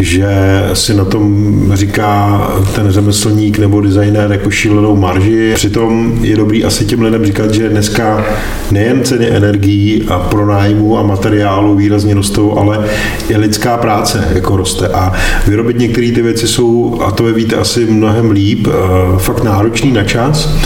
že 0.00 0.28
si 0.72 0.94
na 0.94 1.04
tom 1.04 1.56
říká 1.74 2.40
ten 2.74 2.90
řemeslník 2.90 3.58
nebo 3.58 3.80
designér 3.80 4.32
jako 4.32 4.50
šílenou 4.50 4.96
marži. 4.96 5.52
Přitom 5.54 6.18
je 6.22 6.36
dobrý 6.36 6.64
asi 6.64 6.84
těm 6.84 7.02
lidem 7.02 7.26
říkat, 7.26 7.54
že 7.54 7.68
dneska 7.68 8.24
nejen 8.70 9.04
ceny 9.04 9.30
energií 9.30 10.04
a 10.08 10.18
pronájmu 10.18 10.98
a 10.98 11.02
materiálu 11.02 11.76
výrazně 11.76 12.14
rostou, 12.14 12.58
ale 12.58 12.84
i 13.28 13.36
lidská 13.36 13.76
práce 13.76 14.28
jako 14.34 14.56
roste. 14.56 14.88
A 14.88 15.12
vyrobit 15.46 15.78
některé 15.78 16.12
ty 16.12 16.22
věci 16.22 16.48
jsou, 16.48 17.00
a 17.06 17.10
to 17.10 17.22
vy 17.22 17.32
víte 17.32 17.56
asi 17.56 17.84
mnohem 17.84 18.30
líp, 18.30 18.66
eh, 18.66 19.18
fakt 19.18 19.44
náročný 19.44 19.92
na 19.92 20.04
čas, 20.04 20.56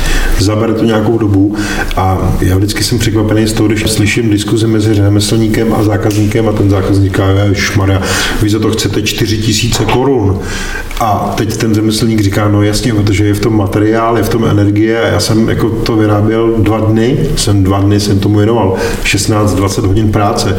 zabere 0.40 0.74
to 0.74 0.84
nějakou 0.84 1.18
dobu 1.18 1.56
a 1.96 2.36
já 2.40 2.56
vždycky 2.56 2.84
jsem 2.84 2.98
překvapený 2.98 3.46
z 3.46 3.52
toho, 3.52 3.66
když 3.66 3.90
slyším 3.90 4.30
diskuzi 4.30 4.66
mezi 4.66 4.94
řemeslníkem 4.94 5.74
a 5.74 5.82
zákazníkem 5.82 6.48
a 6.48 6.52
ten 6.52 6.70
zákazník 6.70 7.14
říká, 7.14 7.24
šmarja, 7.52 8.02
vy 8.42 8.50
za 8.50 8.58
to 8.58 8.70
chcete 8.70 9.02
4 9.02 9.38
tisíce 9.38 9.84
korun. 9.84 10.40
A 11.00 11.34
teď 11.36 11.56
ten 11.56 11.74
řemeslník 11.74 12.20
říká, 12.20 12.48
no 12.48 12.62
jasně, 12.62 12.94
protože 12.94 13.24
je 13.24 13.34
v 13.34 13.40
tom 13.40 13.56
materiál, 13.56 14.16
je 14.16 14.22
v 14.22 14.28
tom 14.28 14.44
energie 14.44 15.00
a 15.02 15.06
já 15.06 15.20
jsem 15.20 15.48
jako 15.48 15.70
to 15.70 15.96
vyráběl 15.96 16.54
dva 16.58 16.80
dny, 16.80 17.18
jsem 17.36 17.64
dva 17.64 17.80
dny 17.80 18.00
jsem 18.00 18.18
tomu 18.18 18.38
věnoval, 18.38 18.76
16-20 19.04 19.86
hodin 19.86 20.12
práce. 20.12 20.58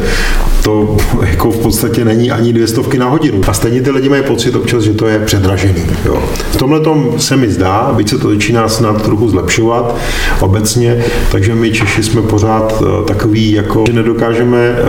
To 0.65 0.97
jako 1.21 1.51
v 1.51 1.57
podstatě 1.57 2.05
není 2.05 2.31
ani 2.31 2.53
dvě 2.53 2.67
stovky 2.67 2.97
na 2.97 3.09
hodinu. 3.09 3.41
A 3.47 3.53
stejně 3.53 3.81
ty 3.81 3.91
lidi 3.91 4.09
mají 4.09 4.23
pocit 4.23 4.55
občas, 4.55 4.83
že 4.83 4.93
to 4.93 5.07
je 5.07 5.19
předražený. 5.19 5.81
Jo. 6.05 6.23
V 6.51 6.57
tomhle 6.57 6.79
tom 6.79 7.13
se 7.17 7.37
mi 7.37 7.49
zdá, 7.49 7.93
byť 7.95 8.09
se 8.09 8.17
to 8.17 8.29
začíná 8.29 8.69
snad 8.69 9.01
trochu 9.01 9.29
zlepšovat 9.29 9.95
obecně, 10.39 11.03
takže 11.31 11.55
my 11.55 11.71
Češi 11.71 12.03
jsme 12.03 12.21
pořád 12.21 12.83
eh, 12.83 13.05
takový, 13.05 13.51
jako, 13.51 13.83
že 13.87 13.93
nedokážeme 13.93 14.57
eh, 14.57 14.83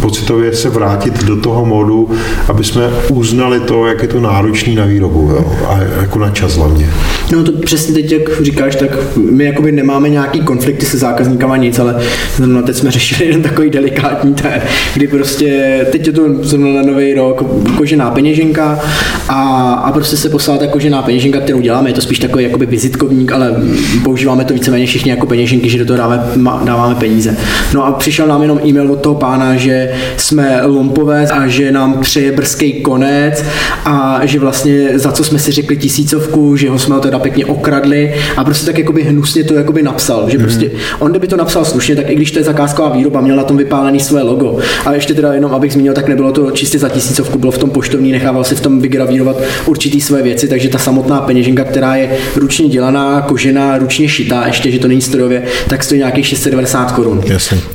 pocitově 0.00 0.54
se 0.54 0.70
vrátit 0.70 1.24
do 1.24 1.40
toho 1.40 1.64
modu, 1.64 2.10
aby 2.48 2.64
jsme 2.64 2.90
uznali 3.08 3.60
to, 3.60 3.86
jak 3.86 4.02
je 4.02 4.08
to 4.08 4.20
náročný 4.20 4.74
na 4.74 4.84
výrobu 4.84 5.30
jo? 5.30 5.44
a 5.68 5.78
jako 6.00 6.18
na 6.18 6.30
čas 6.30 6.56
hlavně. 6.56 6.90
No 7.32 7.44
to 7.44 7.52
přesně 7.52 7.94
teď, 7.94 8.12
jak 8.12 8.42
říkáš, 8.42 8.76
tak 8.76 8.90
my 9.16 9.44
jakoby 9.44 9.72
nemáme 9.72 10.08
nějaký 10.08 10.40
konflikty 10.40 10.86
se 10.86 10.98
zákazníkama 10.98 11.56
nic, 11.56 11.78
ale 11.78 12.02
zrovna 12.36 12.62
teď 12.62 12.76
jsme 12.76 12.90
řešili 12.90 13.24
jeden 13.24 13.42
takový 13.42 13.70
delikátní, 13.70 14.34
ten, 14.34 14.62
kdy 14.94 15.08
prostě 15.08 15.80
teď 15.92 16.06
je 16.06 16.12
to 16.12 16.22
zrovna 16.42 16.72
na 16.72 16.82
nový 16.82 17.14
rok 17.14 17.44
kožená 17.76 18.10
peněženka 18.10 18.80
a, 19.28 19.72
a 19.72 19.92
prostě 19.92 20.16
se 20.16 20.28
poslala 20.28 20.60
ta 20.60 20.66
kožená 20.66 21.02
peněženka, 21.02 21.40
kterou 21.40 21.60
děláme, 21.60 21.90
je 21.90 21.94
to 21.94 22.00
spíš 22.00 22.18
takový 22.18 22.44
jakoby 22.44 22.66
vizitkovník, 22.66 23.32
ale 23.32 23.56
používáme 24.04 24.44
to 24.44 24.54
víceméně 24.54 24.86
všichni 24.86 25.10
jako 25.10 25.26
peněženky, 25.26 25.68
že 25.68 25.78
do 25.78 25.84
toho 25.84 25.96
dáváme, 25.96 26.24
dáváme 26.64 26.94
peníze. 26.94 27.36
No 27.74 27.86
a 27.86 27.92
přišel 27.92 28.26
nám 28.26 28.42
jenom 28.42 28.60
e-mail 28.66 28.92
od 28.92 29.00
toho 29.00 29.14
pána, 29.14 29.56
že 29.56 29.92
jsme 30.16 30.60
lompové 30.66 31.26
a 31.26 31.46
že 31.46 31.72
nám 31.72 32.00
přeje 32.00 32.32
brzký 32.32 32.72
konec 32.72 33.44
a 33.84 34.20
že 34.22 34.38
vlastně 34.38 34.98
za 34.98 35.12
co 35.12 35.24
jsme 35.24 35.38
si 35.38 35.52
řekli 35.52 35.76
tisícovku, 35.76 36.56
že 36.56 36.70
ho 36.70 36.78
jsme 36.78 37.00
teda 37.00 37.21
pěkně 37.22 37.46
okradli 37.46 38.14
a 38.36 38.44
prostě 38.44 38.66
tak 38.66 38.78
jakoby 38.78 39.02
hnusně 39.02 39.44
to 39.44 39.54
jakoby 39.54 39.82
napsal, 39.82 40.30
že 40.30 40.38
mm. 40.38 40.44
prostě 40.44 40.70
on 40.98 41.10
kdyby 41.10 41.28
to 41.28 41.36
napsal 41.36 41.64
slušně, 41.64 41.96
tak 41.96 42.10
i 42.10 42.14
když 42.14 42.30
to 42.30 42.38
je 42.38 42.44
zakázková 42.44 42.88
výroba, 42.88 43.20
měl 43.20 43.36
na 43.36 43.44
tom 43.44 43.56
vypálený 43.56 44.00
své 44.00 44.22
logo. 44.22 44.58
A 44.86 44.92
ještě 44.92 45.14
teda 45.14 45.34
jenom, 45.34 45.54
abych 45.54 45.72
zmínil, 45.72 45.94
tak 45.94 46.08
nebylo 46.08 46.32
to 46.32 46.50
čistě 46.50 46.78
za 46.78 46.88
tisícovku, 46.88 47.38
bylo 47.38 47.52
v 47.52 47.58
tom 47.58 47.70
poštovní, 47.70 48.12
nechával 48.12 48.44
si 48.44 48.54
v 48.54 48.60
tom 48.60 48.80
vygravírovat 48.80 49.36
určitý 49.66 50.00
své 50.00 50.22
věci, 50.22 50.48
takže 50.48 50.68
ta 50.68 50.78
samotná 50.78 51.20
peněženka, 51.20 51.64
která 51.64 51.96
je 51.96 52.10
ručně 52.36 52.68
dělaná, 52.68 53.20
kožená, 53.20 53.78
ručně 53.78 54.08
šitá, 54.08 54.46
ještě, 54.46 54.70
že 54.70 54.78
to 54.78 54.88
není 54.88 55.00
strojově, 55.00 55.42
tak 55.68 55.84
stojí 55.84 55.98
nějakých 55.98 56.26
690 56.26 56.92
korun. 56.92 57.20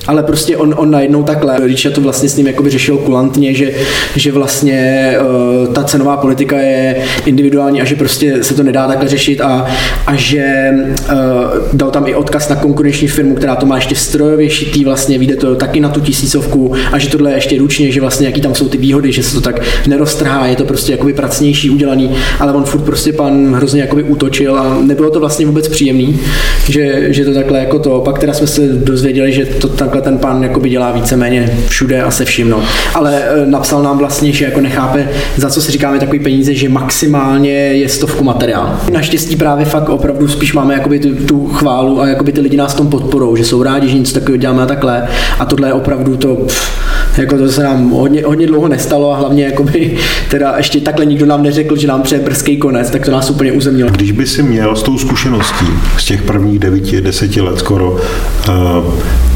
Ale 0.07 0.23
prostě 0.23 0.57
on, 0.57 0.75
on 0.77 0.91
najednou 0.91 1.23
takhle, 1.23 1.57
když 1.65 1.87
to 1.95 2.01
vlastně 2.01 2.29
s 2.29 2.35
ním 2.35 2.47
jakoby 2.47 2.69
řešil 2.69 2.97
kulantně, 2.97 3.53
že, 3.53 3.71
že 4.15 4.31
vlastně 4.31 5.13
uh, 5.67 5.73
ta 5.73 5.83
cenová 5.83 6.17
politika 6.17 6.57
je 6.57 6.95
individuální 7.25 7.81
a 7.81 7.85
že 7.85 7.95
prostě 7.95 8.43
se 8.43 8.53
to 8.53 8.63
nedá 8.63 8.87
takhle 8.87 9.07
řešit 9.07 9.26
a, 9.35 9.65
a 10.07 10.15
že 10.15 10.71
uh, 10.73 11.17
dal 11.73 11.91
tam 11.91 12.07
i 12.07 12.15
odkaz 12.15 12.49
na 12.49 12.55
konkurenční 12.55 13.07
firmu, 13.07 13.35
která 13.35 13.55
to 13.55 13.65
má 13.65 13.75
ještě 13.75 13.95
strojově 13.95 14.49
šitý, 14.49 14.85
vlastně 14.85 15.17
vyjde 15.17 15.35
to 15.35 15.55
taky 15.55 15.79
na 15.79 15.89
tu 15.89 15.99
tisícovku 15.99 16.73
a 16.91 16.97
že 16.97 17.09
tohle 17.09 17.31
je 17.31 17.37
ještě 17.37 17.57
ručně, 17.57 17.91
že 17.91 18.01
vlastně 18.01 18.27
jaký 18.27 18.41
tam 18.41 18.55
jsou 18.55 18.69
ty 18.69 18.77
výhody, 18.77 19.11
že 19.11 19.23
se 19.23 19.33
to 19.33 19.41
tak 19.41 19.61
neroztrhá, 19.87 20.45
je 20.45 20.55
to 20.55 20.65
prostě 20.65 20.91
jakoby 20.91 21.13
pracnější 21.13 21.69
udělaný, 21.69 22.11
ale 22.39 22.53
on 22.53 22.63
furt 22.63 22.81
prostě 22.81 23.13
pan 23.13 23.55
hrozně 23.55 23.81
jakoby 23.81 24.03
útočil 24.03 24.59
a 24.59 24.77
nebylo 24.81 25.09
to 25.09 25.19
vlastně 25.19 25.45
vůbec 25.45 25.67
příjemný, 25.67 26.19
že, 26.69 27.13
že 27.13 27.25
to 27.25 27.33
takhle 27.33 27.59
jako 27.59 27.79
to, 27.79 27.99
pak 27.99 28.19
teda 28.19 28.33
jsme 28.33 28.47
se 28.47 28.61
dozvěděli, 28.67 29.33
že 29.33 29.45
to 29.45 29.67
takhle 29.67 30.01
ten 30.01 30.17
pan 30.17 30.43
jakoby 30.43 30.69
dělá 30.69 30.91
víceméně 30.91 31.57
všude 31.67 32.01
a 32.01 32.11
se 32.11 32.25
vším, 32.25 32.49
no. 32.49 32.63
Ale 32.93 33.23
e, 33.23 33.45
napsal 33.45 33.83
nám 33.83 33.97
vlastně, 33.97 34.31
že 34.31 34.45
jako 34.45 34.61
nechápe, 34.61 35.09
za 35.37 35.49
co 35.49 35.61
si 35.61 35.71
říkáme 35.71 35.99
takový 35.99 36.19
peníze, 36.19 36.53
že 36.53 36.69
maximálně 36.69 37.51
je 37.51 37.89
stovku 37.89 38.23
materiál. 38.23 38.79
Naštěstí 38.91 39.16
právě 39.37 39.65
fakt 39.65 39.89
opravdu 39.89 40.27
spíš 40.27 40.53
máme 40.53 40.73
jakoby 40.73 40.99
tu, 40.99 41.15
tu 41.25 41.47
chválu 41.47 42.01
a 42.01 42.07
jakoby 42.07 42.31
ty 42.31 42.41
lidi 42.41 42.57
nás 42.57 42.73
tom 42.73 42.87
podporou, 42.87 43.35
že 43.35 43.45
jsou 43.45 43.63
rádi, 43.63 43.89
že 43.89 43.97
něco 43.97 44.13
takového 44.13 44.37
děláme 44.37 44.63
a 44.63 44.65
takhle. 44.65 45.07
A 45.39 45.45
tohle 45.45 45.67
je 45.67 45.73
opravdu 45.73 46.17
to, 46.17 46.35
pff, 46.35 46.71
jako 47.17 47.37
to 47.37 47.49
se 47.49 47.63
nám 47.63 47.89
hodně, 47.89 48.23
hodně 48.25 48.47
dlouho 48.47 48.67
nestalo 48.67 49.11
a 49.11 49.17
hlavně 49.17 49.45
jakoby, 49.45 49.97
teda 50.29 50.53
ještě 50.57 50.81
takhle 50.81 51.05
nikdo 51.05 51.25
nám 51.25 51.43
neřekl, 51.43 51.75
že 51.75 51.87
nám 51.87 52.01
přeje 52.01 52.21
brzký 52.21 52.57
konec, 52.57 52.89
tak 52.89 53.05
to 53.05 53.11
nás 53.11 53.29
úplně 53.29 53.51
uzemnilo. 53.51 53.89
Když 53.89 54.11
by 54.11 54.27
si 54.27 54.43
měl 54.43 54.75
s 54.75 54.83
tou 54.83 54.97
zkušeností 54.97 55.65
z 55.97 56.05
těch 56.05 56.21
prvních 56.21 56.59
devíti, 56.59 57.01
deseti 57.01 57.41
let 57.41 57.59
skoro 57.59 57.91
uh, 57.91 57.97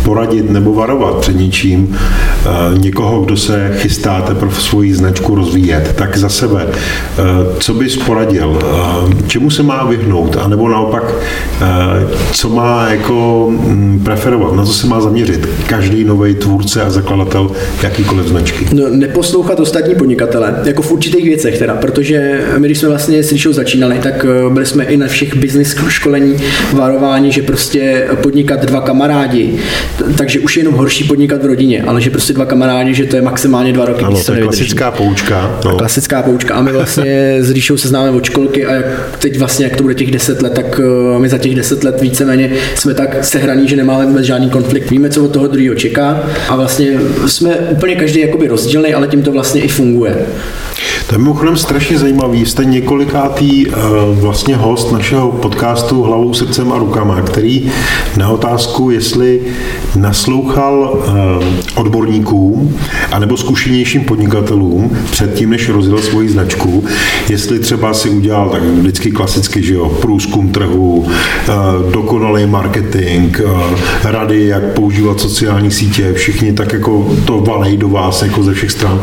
poradit 0.04 0.50
nebo 0.50 0.74
varovat 0.74 1.16
před 1.16 1.36
něčím 1.36 1.88
uh, 1.88 2.80
někoho, 2.80 3.22
kdo 3.22 3.38
se 3.38 3.72
chystá 3.78 4.22
teprve 4.22 4.56
svoji 4.56 4.94
značku 4.94 5.36
rozvíjet, 5.36 5.94
tak 5.98 6.18
za 6.18 6.30
sebe, 6.30 6.66
uh, 6.66 7.58
co 7.60 7.74
bys 7.74 7.98
poradil, 7.98 8.60
čemu 9.28 9.50
se 9.50 9.64
má 9.64 9.71
vyhnout, 9.90 10.38
anebo 10.42 10.70
naopak, 10.70 11.04
co 12.32 12.50
má 12.50 12.88
jako 12.90 13.46
um, 13.46 14.02
preferovat, 14.04 14.56
na 14.56 14.66
co 14.66 14.74
se 14.74 14.88
má 14.88 15.02
zaměřit 15.02 15.50
každý 15.68 16.04
nový 16.04 16.36
tvůrce 16.36 16.82
a 16.82 16.90
zakladatel 16.90 17.52
jakýkoliv 17.84 18.28
značky? 18.28 18.68
No, 18.74 18.84
neposlouchat 18.90 19.60
ostatní 19.60 19.96
podnikatele, 19.96 20.56
jako 20.64 20.82
v 20.82 20.92
určitých 20.92 21.26
věcech 21.26 21.60
teda, 21.60 21.76
protože 21.76 22.42
my, 22.58 22.68
když 22.68 22.78
jsme 22.78 22.90
vlastně 22.90 23.24
s 23.24 23.32
Lišou 23.32 23.54
začínali, 23.54 24.00
tak 24.04 24.26
byli 24.50 24.66
jsme 24.66 24.84
i 24.84 24.98
na 24.98 25.08
všech 25.08 25.36
business 25.36 25.76
školení 25.88 26.36
varováni, 26.74 27.32
že 27.32 27.42
prostě 27.42 28.08
podnikat 28.22 28.66
dva 28.66 28.82
kamarádi, 28.82 29.60
takže 30.18 30.40
už 30.40 30.58
je 30.58 30.62
jenom 30.62 30.74
horší 30.74 31.04
podnikat 31.04 31.44
v 31.44 31.46
rodině, 31.46 31.84
ale 31.84 32.02
že 32.02 32.10
prostě 32.10 32.34
dva 32.34 32.46
kamarádi, 32.46 32.94
že 32.94 33.06
to 33.06 33.16
je 33.16 33.22
maximálně 33.22 33.74
dva 33.74 33.86
roky. 33.86 34.04
Ano, 34.04 34.24
to 34.26 34.34
je 34.34 34.42
klasická 34.42 34.92
poučka. 34.92 35.60
No. 35.66 35.78
Klasická 35.78 36.22
poučka. 36.22 36.54
A 36.56 36.62
my 36.62 36.72
vlastně 36.72 37.38
s 37.40 37.50
Ríšou 37.52 37.78
se 37.78 37.88
známe 37.88 38.10
od 38.10 38.24
školky 38.24 38.66
a 38.66 38.74
jak 38.74 38.86
teď 39.20 39.40
vlastně, 39.40 39.61
jak 39.64 39.76
to 39.76 39.84
bude 39.84 39.96
těch 39.96 40.12
deset 40.12 40.42
let, 40.42 40.54
tak 40.54 40.82
eh, 41.16 41.20
my 41.20 41.30
za 41.30 41.38
těch 41.38 41.56
deset 41.56 41.84
let 41.84 42.02
víceméně 42.02 42.52
jsme 42.76 42.94
tak 42.94 43.26
sehraní, 43.26 43.68
že 43.68 43.76
nemáme 43.76 44.06
vůbec 44.06 44.26
žádný 44.26 44.50
konflikt. 44.50 44.92
Víme, 44.92 45.10
co 45.10 45.24
od 45.24 45.34
toho 45.34 45.48
druhého 45.48 45.76
čeká 45.76 46.24
a 46.50 46.56
vlastně 46.56 47.00
jsme 47.28 47.56
úplně 47.56 47.96
každý 47.96 48.20
jakoby 48.20 48.48
rozdílný, 48.48 48.94
ale 48.94 49.08
tím 49.08 49.24
to 49.24 49.32
vlastně 49.32 49.62
i 49.62 49.68
funguje. 49.68 50.16
To 51.12 51.16
je 51.16 51.20
mimochodem 51.20 51.58
strašně 51.58 51.98
zajímavý. 51.98 52.46
Jste 52.46 52.66
několikátý 52.66 53.68
uh, 53.68 53.74
vlastně 54.20 54.56
host 54.56 54.92
našeho 54.92 55.32
podcastu 55.32 56.04
Hlavou, 56.04 56.34
srdcem 56.34 56.72
a 56.72 56.78
rukama, 56.78 57.22
který 57.22 57.72
na 58.18 58.30
otázku, 58.30 58.90
jestli 58.90 59.42
naslouchal 59.96 60.94
uh, 60.94 61.44
odborníkům 61.76 62.78
anebo 63.12 63.38
zkušenějším 63.38 64.04
podnikatelům 64.04 64.98
předtím, 65.12 65.50
než 65.50 65.70
rozjel 65.70 65.98
svoji 65.98 66.30
značku, 66.30 66.86
jestli 67.30 67.60
třeba 67.60 67.94
si 67.94 68.10
udělal 68.10 68.50
tak 68.50 68.64
vždycky 68.64 69.12
klasicky, 69.12 69.64
že 69.64 69.74
jo, 69.74 69.90
průzkum 69.90 70.52
trhu, 70.52 70.98
uh, 70.98 71.92
dokonalý 71.92 72.46
marketing, 72.46 73.42
rady, 74.04 74.48
jak 74.48 74.64
používat 74.64 75.20
sociální 75.20 75.72
sítě, 75.72 76.14
všichni 76.14 76.54
tak 76.54 76.74
jako 76.74 77.16
to 77.26 77.40
valej 77.40 77.78
do 77.78 77.90
vás 77.90 78.22
jako 78.22 78.44
ze 78.44 78.54
všech 78.54 78.72
stran, 78.72 79.02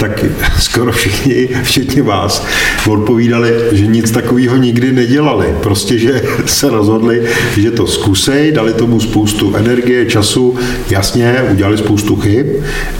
tak 0.00 0.24
skoro 0.58 0.92
všichni 0.92 1.45
včetně 1.62 2.02
vás, 2.02 2.46
odpovídali, 2.88 3.54
že 3.72 3.86
nic 3.86 4.10
takového 4.10 4.56
nikdy 4.56 4.92
nedělali. 4.92 5.54
Prostě, 5.62 5.98
že 5.98 6.22
se 6.46 6.70
rozhodli, 6.70 7.22
že 7.56 7.70
to 7.70 7.86
zkusej, 7.86 8.52
dali 8.52 8.72
tomu 8.72 9.00
spoustu 9.00 9.56
energie, 9.56 10.06
času, 10.06 10.56
jasně, 10.90 11.36
udělali 11.52 11.78
spoustu 11.78 12.16
chyb, 12.16 12.46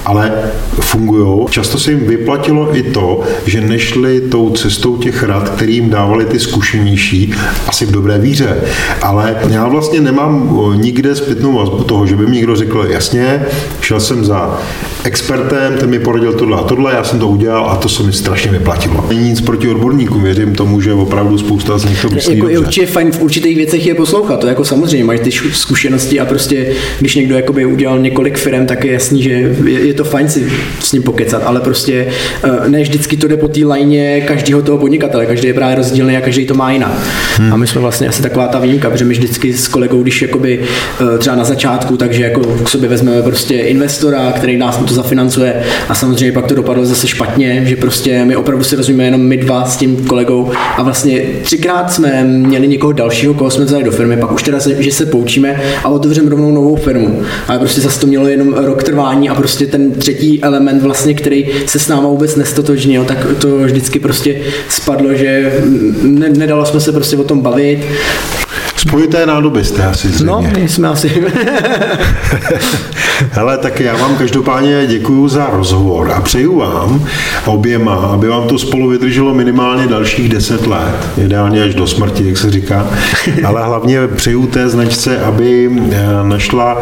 ale 0.04 0.32
fungují. 0.80 1.46
Často 1.50 1.78
se 1.78 1.90
jim 1.90 2.00
vyplatilo 2.00 2.76
i 2.76 2.82
to, 2.82 3.22
že 3.46 3.60
nešli 3.60 4.20
tou 4.20 4.50
cestou 4.50 4.96
těch 4.96 5.22
rad, 5.22 5.48
kterým 5.48 5.90
dávali 5.90 6.24
ty 6.24 6.40
zkušenější, 6.40 7.34
asi 7.66 7.86
v 7.86 7.90
dobré 7.90 8.18
víře. 8.18 8.56
Ale 9.02 9.36
já 9.48 9.68
vlastně 9.68 10.00
nemám 10.00 10.60
nikde 10.74 11.14
zpětnou 11.14 11.52
vazbu 11.52 11.84
toho, 11.84 12.06
že 12.06 12.16
by 12.16 12.26
mi 12.26 12.36
někdo 12.36 12.56
řekl, 12.56 12.86
jasně, 12.90 13.46
šel 13.80 14.00
jsem 14.00 14.24
za 14.24 14.58
expertem, 15.04 15.76
ten 15.78 15.90
mi 15.90 15.98
poradil 15.98 16.32
tohle 16.32 16.58
a 16.58 16.62
tohle, 16.62 16.94
já 16.94 17.04
jsem 17.04 17.18
to 17.18 17.28
udělal 17.28 17.70
a 17.70 17.76
to 17.76 17.88
se 17.88 18.02
mi 18.02 18.12
strašně 18.12 18.35
vyplatilo. 18.44 19.06
Není 19.08 19.28
nic 19.28 19.40
proti 19.40 19.68
odborníkům, 19.68 20.22
věřím 20.22 20.54
tomu, 20.54 20.80
že 20.80 20.92
opravdu 20.92 21.38
spousta 21.38 21.78
z 21.78 21.84
nich 21.84 22.02
to 22.02 22.08
myslí 22.08 22.34
jako 22.34 22.46
dobře. 22.46 22.58
určitě 22.58 22.86
fajn 22.86 23.12
v 23.12 23.22
určitých 23.22 23.56
věcech 23.56 23.86
je 23.86 23.94
poslouchat, 23.94 24.40
to 24.40 24.46
jako 24.46 24.64
samozřejmě, 24.64 25.04
máš 25.04 25.20
ty 25.20 25.30
zkušenosti 25.52 26.20
a 26.20 26.24
prostě, 26.24 26.66
když 27.00 27.14
někdo 27.14 27.36
jakoby 27.36 27.66
udělal 27.66 27.98
několik 27.98 28.38
firm, 28.38 28.66
tak 28.66 28.84
je 28.84 28.92
jasný, 28.92 29.22
že 29.22 29.30
je, 29.64 29.86
je 29.86 29.94
to 29.94 30.04
fajn 30.04 30.28
si 30.28 30.52
s 30.80 30.92
ním 30.92 31.02
pokecat, 31.02 31.42
ale 31.44 31.60
prostě 31.60 32.06
eh, 32.44 32.68
ne 32.68 32.82
vždycky 32.82 33.16
to 33.16 33.28
jde 33.28 33.36
po 33.36 33.48
té 33.48 33.64
lajně 33.64 34.20
každého 34.20 34.62
toho 34.62 34.78
podnikatele, 34.78 35.26
každý 35.26 35.48
je 35.48 35.54
právě 35.54 35.76
rozdílný 35.76 36.16
a 36.16 36.20
každý 36.20 36.46
to 36.46 36.54
má 36.54 36.72
jinak. 36.72 36.92
Hmm. 37.36 37.52
A 37.52 37.56
my 37.56 37.66
jsme 37.66 37.80
vlastně 37.80 38.08
asi 38.08 38.22
taková 38.22 38.48
ta 38.48 38.58
výjimka, 38.58 38.90
protože 38.90 39.04
my 39.04 39.14
vždycky 39.14 39.54
s 39.54 39.68
kolegou, 39.68 40.02
když 40.02 40.22
jakoby 40.22 40.60
eh, 40.60 41.18
třeba 41.18 41.36
na 41.36 41.44
začátku, 41.44 41.96
takže 41.96 42.22
jako 42.22 42.40
k 42.40 42.68
sobě 42.68 42.88
vezmeme 42.88 43.22
prostě 43.22 43.54
investora, 43.54 44.32
který 44.32 44.56
nás 44.56 44.76
to 44.76 44.94
zafinancuje 44.94 45.62
a 45.88 45.94
samozřejmě 45.94 46.32
pak 46.32 46.46
to 46.46 46.54
dopadlo 46.54 46.86
zase 46.86 47.08
špatně, 47.08 47.62
že 47.64 47.76
prostě 47.76 48.24
my 48.26 48.36
opravdu 48.36 48.64
si 48.64 48.76
rozumíme 48.76 49.04
jenom 49.04 49.20
my 49.20 49.36
dva 49.36 49.64
s 49.64 49.76
tím 49.76 50.06
kolegou 50.06 50.50
a 50.76 50.82
vlastně 50.82 51.22
třikrát 51.42 51.92
jsme 51.92 52.24
měli 52.24 52.68
někoho 52.68 52.92
dalšího, 52.92 53.34
koho 53.34 53.50
jsme 53.50 53.64
vzali 53.64 53.84
do 53.84 53.90
firmy, 53.90 54.16
pak 54.16 54.32
už 54.32 54.42
teda, 54.42 54.60
se, 54.60 54.82
že 54.82 54.92
se 54.92 55.06
poučíme 55.06 55.60
a 55.84 55.88
otevřeme 55.88 56.30
rovnou 56.30 56.50
novou 56.50 56.76
firmu. 56.76 57.22
Ale 57.48 57.58
prostě 57.58 57.80
zase 57.80 58.00
to 58.00 58.06
mělo 58.06 58.28
jenom 58.28 58.54
rok 58.54 58.82
trvání 58.82 59.28
a 59.28 59.34
prostě 59.34 59.66
ten 59.66 59.92
třetí 59.92 60.42
element 60.42 60.82
vlastně, 60.82 61.14
který 61.14 61.46
se 61.66 61.78
s 61.78 61.88
náma 61.88 62.08
vůbec 62.08 62.36
nestotožnil, 62.36 63.04
tak 63.04 63.26
to 63.38 63.58
vždycky 63.58 63.98
prostě 63.98 64.40
spadlo, 64.68 65.14
že 65.14 65.52
ne, 66.02 66.28
nedalo 66.28 66.66
jsme 66.66 66.80
se 66.80 66.92
prostě 66.92 67.16
o 67.16 67.24
tom 67.24 67.40
bavit. 67.40 67.78
Spojité 68.76 69.26
nádoby 69.26 69.64
jste 69.64 69.84
asi 69.84 70.08
zřejmě. 70.08 70.26
No, 70.26 70.44
my 70.58 70.68
jsme 70.68 70.88
asi... 70.88 71.26
Hele, 73.30 73.58
tak 73.58 73.80
já 73.80 73.96
vám 73.96 74.16
každopádně 74.16 74.86
děkuji 74.86 75.28
za 75.28 75.46
rozhovor 75.52 76.12
a 76.12 76.20
přeju 76.20 76.58
vám 76.58 77.04
oběma, 77.46 77.94
aby 77.94 78.28
vám 78.28 78.48
to 78.48 78.58
spolu 78.58 78.88
vydrželo 78.88 79.34
minimálně 79.34 79.86
dalších 79.86 80.28
deset 80.28 80.66
let, 80.66 81.08
ideálně 81.18 81.62
až 81.62 81.74
do 81.74 81.86
smrti, 81.86 82.28
jak 82.28 82.36
se 82.36 82.50
říká, 82.50 82.86
ale 83.44 83.64
hlavně 83.64 84.06
přeju 84.06 84.46
té 84.46 84.68
značce, 84.68 85.20
aby 85.20 85.70
eh, 85.92 86.06
našla 86.22 86.78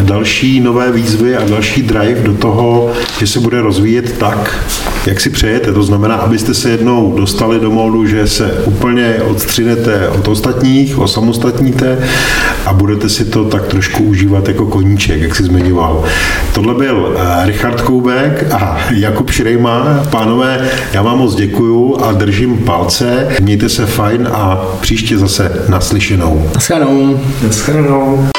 další 0.00 0.60
nové 0.60 0.92
výzvy 0.92 1.36
a 1.36 1.48
další 1.48 1.82
drive 1.82 2.20
do 2.20 2.34
toho, 2.34 2.92
že 3.18 3.26
se 3.26 3.40
bude 3.40 3.60
rozvíjet 3.60 4.18
tak, 4.18 4.64
jak 5.06 5.20
si 5.20 5.30
přejete. 5.30 5.72
To 5.72 5.82
znamená, 5.82 6.14
abyste 6.14 6.54
se 6.54 6.70
jednou 6.70 7.14
dostali 7.16 7.60
do 7.60 7.70
módu, 7.70 8.06
že 8.06 8.28
se 8.28 8.62
úplně 8.64 9.14
odstřinete 9.24 10.08
od 10.08 10.28
ostatních, 10.28 10.98
osamostatníte 11.34 11.98
a 12.66 12.72
budete 12.72 13.08
si 13.08 13.24
to 13.24 13.44
tak 13.44 13.66
trošku 13.66 14.04
užívat 14.04 14.48
jako 14.48 14.66
koníček, 14.66 15.20
jak 15.20 15.34
si 15.34 15.42
zmiňoval. 15.42 16.04
Tohle 16.54 16.74
byl 16.74 17.16
eh, 17.16 17.46
Richard 17.46 17.80
Koubek 17.80 18.52
a 18.52 18.78
Jakub 18.90 19.30
Šrejma. 19.30 20.02
Pánové, 20.10 20.68
já 20.92 21.02
vám 21.02 21.18
moc 21.18 21.34
děkuju 21.34 21.96
a 22.04 22.12
držím 22.12 22.58
palce. 22.58 23.28
Mějte 23.40 23.68
se 23.68 23.86
fajn 23.86 24.28
a 24.32 24.64
příště 24.80 25.18
zase 25.18 25.64
naslyšenou. 25.68 26.50
Naschledanou. 26.54 27.20
Naschledanou. 27.42 28.33